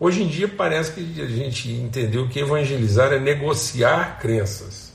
Hoje 0.00 0.24
em 0.24 0.26
dia 0.26 0.48
parece 0.48 0.90
que 0.90 1.22
a 1.22 1.26
gente 1.26 1.70
entendeu 1.70 2.28
que 2.28 2.40
evangelizar 2.40 3.12
é 3.12 3.20
negociar 3.20 4.18
crenças. 4.18 4.92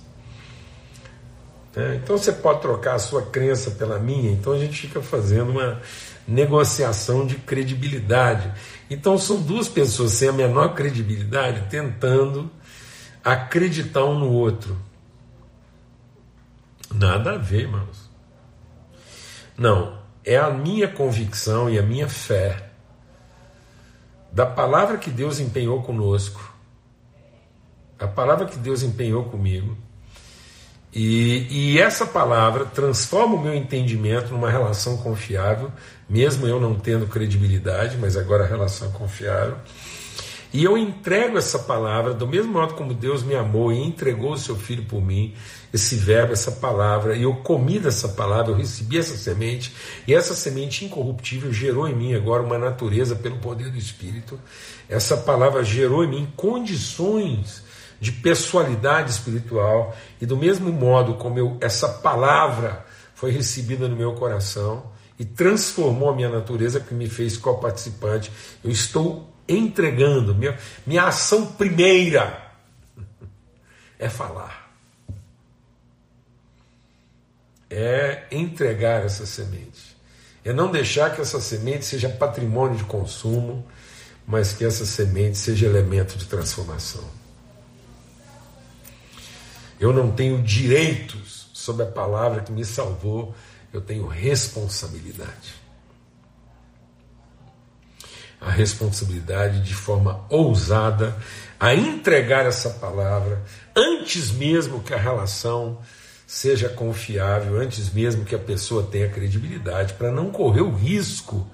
É, 1.73 1.95
então 1.95 2.17
você 2.17 2.33
pode 2.33 2.59
trocar 2.59 2.95
a 2.95 2.99
sua 2.99 3.21
crença 3.21 3.71
pela 3.71 3.97
minha, 3.99 4.33
então 4.33 4.51
a 4.51 4.59
gente 4.59 4.77
fica 4.77 5.01
fazendo 5.01 5.51
uma 5.51 5.81
negociação 6.27 7.25
de 7.25 7.35
credibilidade. 7.35 8.51
Então 8.89 9.17
são 9.17 9.41
duas 9.41 9.69
pessoas 9.69 10.11
sem 10.11 10.27
a 10.27 10.33
menor 10.33 10.75
credibilidade 10.75 11.69
tentando 11.69 12.51
acreditar 13.23 14.03
um 14.03 14.19
no 14.19 14.29
outro. 14.29 14.88
Nada 16.93 17.33
a 17.33 17.37
ver, 17.37 17.61
irmãos. 17.61 18.09
Não, 19.57 19.99
é 20.23 20.37
a 20.37 20.49
minha 20.49 20.87
convicção 20.87 21.69
e 21.69 21.77
a 21.77 21.83
minha 21.83 22.07
fé 22.07 22.69
da 24.31 24.45
palavra 24.45 24.97
que 24.97 25.09
Deus 25.09 25.39
empenhou 25.39 25.81
conosco, 25.81 26.53
a 27.97 28.07
palavra 28.07 28.45
que 28.45 28.57
Deus 28.57 28.83
empenhou 28.83 29.25
comigo 29.25 29.75
e, 30.91 31.45
e, 31.75 31.79
essa 31.79 32.05
palavra 32.05 32.65
transforma 32.65 33.35
o 33.35 33.41
meu 33.41 33.53
entendimento 33.53 34.31
numa 34.31 34.49
relação 34.49 34.97
confiável, 34.97 35.71
mesmo 36.09 36.47
eu 36.47 36.59
não 36.59 36.73
tendo 36.73 37.05
credibilidade, 37.05 37.95
mas 37.97 38.17
agora 38.17 38.43
a 38.43 38.47
relação 38.47 38.91
confiável. 38.91 39.57
E 40.51 40.63
eu 40.63 40.75
entrego 40.75 41.37
essa 41.37 41.59
palavra 41.59 42.11
do 42.11 42.27
mesmo 42.27 42.51
modo 42.51 42.73
como 42.73 42.91
Deus 42.93 43.21
me 43.21 43.35
amou 43.35 43.71
e 43.71 43.79
entregou 43.79 44.33
o 44.33 44.37
seu 44.37 44.55
filho 44.55 44.83
por 44.85 44.99
mim, 44.99 45.35
esse 45.71 45.95
verbo, 45.95 46.33
essa 46.33 46.51
palavra, 46.51 47.15
e 47.15 47.21
eu 47.21 47.35
comi 47.35 47.77
dessa 47.77 48.09
palavra, 48.09 48.51
eu 48.51 48.57
recebi 48.57 48.97
essa 48.97 49.15
semente, 49.15 49.71
e 50.07 50.13
essa 50.13 50.35
semente 50.35 50.83
incorruptível 50.83 51.53
gerou 51.53 51.87
em 51.87 51.95
mim 51.95 52.15
agora 52.15 52.41
uma 52.41 52.57
natureza 52.57 53.15
pelo 53.15 53.37
poder 53.37 53.69
do 53.69 53.77
Espírito. 53.77 54.39
Essa 54.89 55.15
palavra 55.17 55.63
gerou 55.63 56.03
em 56.03 56.07
mim 56.07 56.33
condições 56.35 57.63
de 57.99 58.11
pessoalidade 58.11 59.11
espiritual, 59.11 59.95
e 60.19 60.25
do 60.25 60.35
mesmo 60.35 60.71
modo 60.71 61.13
como 61.15 61.37
eu, 61.37 61.57
essa 61.61 61.87
palavra 61.87 62.83
foi 63.13 63.29
recebida 63.29 63.87
no 63.87 63.95
meu 63.95 64.13
coração 64.13 64.91
e 65.19 65.25
transformou 65.25 66.09
a 66.09 66.15
minha 66.15 66.29
natureza, 66.29 66.79
que 66.79 66.93
me 66.95 67.07
fez 67.07 67.37
co-participante, 67.37 68.31
eu 68.63 68.71
estou 68.71 69.29
entregando, 69.49 70.35
minha, 70.35 70.57
minha 70.85 71.05
ação 71.05 71.45
primeira 71.45 72.49
é 73.97 74.07
falar, 74.07 74.71
é 77.69 78.25
entregar 78.31 79.03
essa 79.03 79.25
semente, 79.25 79.97
é 80.45 80.53
não 80.53 80.71
deixar 80.71 81.13
que 81.13 81.21
essa 81.21 81.41
semente 81.41 81.85
seja 81.85 82.07
patrimônio 82.07 82.77
de 82.77 82.83
consumo, 82.85 83.65
mas 84.25 84.53
que 84.53 84.63
essa 84.63 84.85
semente 84.85 85.37
seja 85.37 85.65
elemento 85.65 86.17
de 86.17 86.25
transformação. 86.25 87.03
Eu 89.79 89.91
não 89.91 90.11
tenho 90.11 90.43
direitos 90.43 91.49
sobre 91.53 91.83
a 91.83 91.87
palavra 91.87 92.41
que 92.41 92.51
me 92.51 92.63
salvou, 92.63 93.33
eu 93.73 93.81
tenho 93.81 94.07
responsabilidade. 94.07 95.58
A 98.39 98.51
responsabilidade 98.51 99.61
de 99.61 99.73
forma 99.73 100.25
ousada 100.29 101.15
a 101.59 101.75
entregar 101.75 102.45
essa 102.45 102.69
palavra 102.69 103.43
antes 103.75 104.31
mesmo 104.31 104.81
que 104.81 104.93
a 104.93 104.97
relação 104.97 105.79
seja 106.25 106.69
confiável, 106.69 107.59
antes 107.59 107.91
mesmo 107.91 108.23
que 108.23 108.35
a 108.35 108.39
pessoa 108.39 108.83
tenha 108.83 109.09
credibilidade, 109.09 109.93
para 109.93 110.11
não 110.11 110.31
correr 110.31 110.61
o 110.61 110.73
risco 110.73 111.45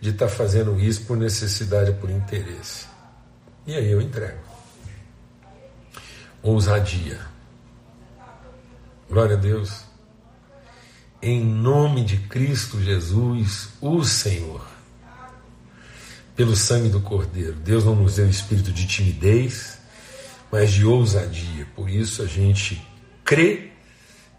de 0.00 0.10
estar 0.10 0.26
tá 0.26 0.32
fazendo 0.32 0.78
isso 0.78 1.04
por 1.06 1.16
necessidade 1.16 1.90
ou 1.90 1.96
por 1.96 2.10
interesse. 2.10 2.86
E 3.66 3.74
aí 3.74 3.90
eu 3.90 4.00
entrego. 4.00 4.38
Ousadia 6.42 7.34
Glória 9.08 9.36
a 9.36 9.38
Deus. 9.38 9.84
Em 11.20 11.40
nome 11.44 12.04
de 12.04 12.16
Cristo 12.16 12.80
Jesus, 12.82 13.68
o 13.80 14.02
Senhor. 14.02 14.73
Pelo 16.36 16.56
sangue 16.56 16.88
do 16.88 17.00
Cordeiro. 17.00 17.54
Deus 17.54 17.84
não 17.84 17.94
nos 17.94 18.16
deu 18.16 18.28
espírito 18.28 18.72
de 18.72 18.86
timidez, 18.86 19.78
mas 20.50 20.72
de 20.72 20.84
ousadia. 20.84 21.66
Por 21.74 21.88
isso 21.88 22.22
a 22.22 22.26
gente 22.26 22.82
crê 23.24 23.70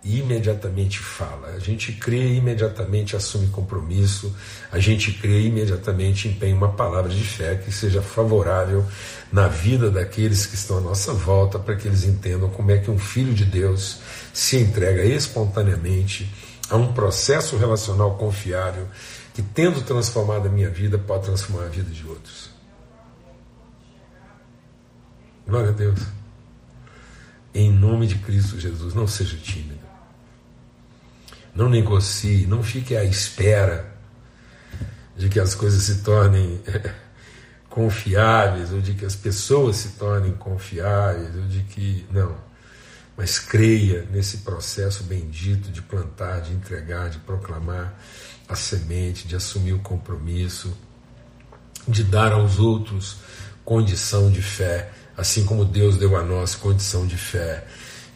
e 0.06 0.20
imediatamente 0.20 1.00
fala. 1.00 1.48
A 1.56 1.60
gente 1.60 1.92
crê 1.94 2.34
e 2.34 2.38
imediatamente 2.38 3.16
assume 3.16 3.48
compromisso, 3.48 4.34
a 4.72 4.78
gente 4.78 5.12
crê 5.12 5.42
e 5.42 5.48
imediatamente 5.48 6.28
empenha 6.28 6.56
uma 6.56 6.72
palavra 6.72 7.12
de 7.12 7.24
fé 7.24 7.56
que 7.56 7.72
seja 7.72 8.04
favorável 8.04 8.86
na 9.34 9.48
vida 9.48 9.90
daqueles 9.90 10.46
que 10.46 10.54
estão 10.54 10.78
à 10.78 10.82
nossa 10.82 11.12
volta, 11.12 11.58
para 11.58 11.76
que 11.76 11.88
eles 11.88 12.04
entendam 12.04 12.50
como 12.50 12.70
é 12.72 12.78
que 12.78 12.92
um 12.92 13.00
filho 13.00 13.34
de 13.34 13.46
Deus 13.46 13.98
se 14.32 14.58
entrega 14.58 15.04
espontaneamente 15.04 16.32
a 16.70 16.76
um 16.76 16.94
processo 16.94 17.58
relacional 17.58 18.16
confiável 18.18 18.88
que, 19.34 19.42
tendo 19.42 19.82
transformado 19.82 20.48
a 20.48 20.52
minha 20.52 20.70
vida, 20.70 20.98
pode 20.98 21.26
transformar 21.26 21.66
a 21.66 21.70
vida 21.70 21.90
de 21.90 22.06
outros. 22.08 22.50
Glória 25.48 25.70
a 25.70 25.74
Deus. 25.74 26.00
Em 27.54 27.72
nome 27.72 28.08
de 28.08 28.16
Cristo 28.16 28.60
Jesus, 28.60 28.94
não 28.94 29.08
seja 29.08 29.38
tímido 29.38 29.86
não 31.56 31.70
negocie, 31.70 32.46
não 32.46 32.62
fique 32.62 32.96
à 32.98 33.04
espera 33.04 33.94
de 35.16 35.30
que 35.30 35.40
as 35.40 35.56
coisas 35.56 35.84
se 35.84 36.04
tornem 36.04 36.62
confiáveis, 37.70 38.74
ou 38.74 38.82
de 38.82 38.94
que 38.94 39.06
as 39.06 39.16
pessoas 39.16 39.78
se 39.78 39.90
tornem 39.92 40.34
confiáveis, 40.34 41.34
ou 41.34 41.44
de 41.44 41.62
que. 41.64 42.06
Não. 42.12 42.36
Mas 43.18 43.40
creia 43.40 44.06
nesse 44.12 44.40
processo 44.40 45.04
bendito 45.04 45.72
de 45.72 45.82
plantar, 45.82 46.42
de 46.42 46.54
entregar, 46.54 47.10
de 47.10 47.20
proclamar 47.20 47.98
a 48.48 48.56
semente, 48.56 49.28
de 49.28 49.36
assumir 49.36 49.74
o 49.74 49.80
compromisso, 49.80 50.76
de 51.88 52.04
dar 52.04 52.34
aos 52.34 52.60
outros 52.60 53.18
condição 53.64 54.30
de 54.30 54.42
fé, 54.42 54.92
assim 55.18 55.46
como 55.46 55.66
Deus 55.66 55.98
deu 55.98 56.16
a 56.16 56.24
nós 56.24 56.56
condição 56.56 57.08
de 57.08 57.18
fé. 57.18 57.66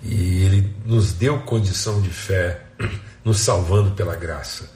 E 0.04 0.44
Ele 0.44 0.76
nos 0.86 1.14
deu 1.14 1.40
condição 1.42 2.02
de 2.02 2.10
fé 2.10 2.62
nos 3.24 3.40
salvando 3.40 3.92
pela 3.92 4.16
graça. 4.16 4.70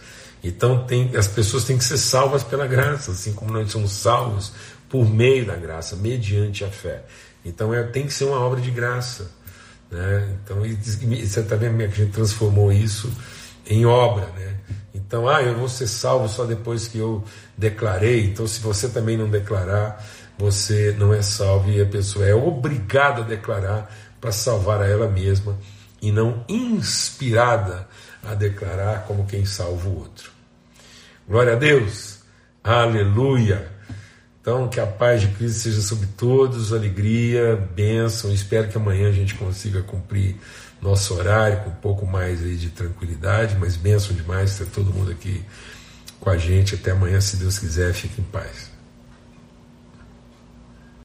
Então 0.44 0.86
tem, 0.86 1.16
as 1.16 1.28
pessoas 1.28 1.64
têm 1.64 1.78
que 1.78 1.86
ser 1.86 1.98
salvas 1.98 2.44
pela 2.44 2.68
graça, 2.68 3.12
assim 3.12 3.32
como 3.34 3.54
nós 3.54 3.72
somos 3.72 3.92
salvos 3.92 4.52
por 4.90 5.10
meio 5.10 5.46
da 5.46 5.56
graça, 5.56 5.96
mediante 5.96 6.66
a 6.66 6.70
fé. 6.70 7.04
Então 7.46 7.74
é, 7.74 7.84
tem 7.84 8.06
que 8.06 8.14
ser 8.14 8.26
uma 8.26 8.40
obra 8.40 8.60
de 8.60 8.70
graça. 8.70 9.32
Né? 9.94 10.38
Então, 10.44 10.66
vendo 11.56 11.78
que 11.78 12.02
a 12.02 12.06
gente 12.06 12.12
transformou 12.12 12.74
isso 12.74 13.14
em 13.70 13.86
obra. 13.86 14.26
Né? 14.36 14.56
Então, 14.96 15.30
ah, 15.30 15.42
eu 15.42 15.56
vou 15.56 15.70
ser 15.70 15.86
salvo 15.86 16.28
só 16.28 16.46
depois 16.46 16.88
que 16.88 16.98
eu 16.98 17.24
declarei. 17.56 18.26
Então, 18.26 18.48
se 18.48 18.60
você 18.60 18.90
também 18.90 19.16
não 19.16 19.30
declarar, 19.30 20.04
você 20.38 20.96
não 20.98 21.14
é 21.14 21.22
salvo 21.22 21.70
e 21.70 21.80
a 21.80 21.86
pessoa 21.86 22.26
é 22.26 22.34
obrigada 22.34 23.22
a 23.22 23.24
declarar 23.24 23.96
para 24.20 24.32
salvar 24.32 24.82
a 24.82 24.88
ela 24.88 25.08
mesma 25.08 25.58
e 26.02 26.12
não 26.12 26.44
inspirada 26.50 27.88
a 28.24 28.34
declarar 28.34 29.04
como 29.06 29.28
quem 29.28 29.46
salva 29.46 29.88
o 29.88 30.00
outro. 30.00 30.32
Glória 31.28 31.54
a 31.54 31.56
Deus, 31.56 32.20
aleluia. 32.64 33.73
Então, 34.44 34.68
que 34.68 34.78
a 34.78 34.86
paz 34.86 35.22
de 35.22 35.30
Cristo 35.30 35.60
seja 35.60 35.82
sobre 35.82 36.06
todos, 36.18 36.74
alegria, 36.74 37.56
bênção. 37.56 38.30
Espero 38.34 38.68
que 38.68 38.76
amanhã 38.76 39.08
a 39.08 39.12
gente 39.14 39.36
consiga 39.36 39.82
cumprir 39.82 40.36
nosso 40.82 41.14
horário 41.14 41.62
com 41.62 41.70
um 41.70 41.76
pouco 41.76 42.06
mais 42.06 42.44
aí 42.44 42.58
de 42.58 42.70
tranquilidade, 42.70 43.56
mas 43.58 43.78
bênção 43.78 44.14
demais 44.14 44.58
ter 44.58 44.66
todo 44.66 44.94
mundo 44.94 45.12
aqui 45.12 45.42
com 46.20 46.30
a 46.30 46.38
gente. 46.38 46.76
Até 46.76 46.92
amanhã, 46.92 47.22
se 47.22 47.38
Deus 47.38 47.58
quiser, 47.58 47.94
fique 47.94 48.20
em 48.20 48.26
paz. 48.26 48.73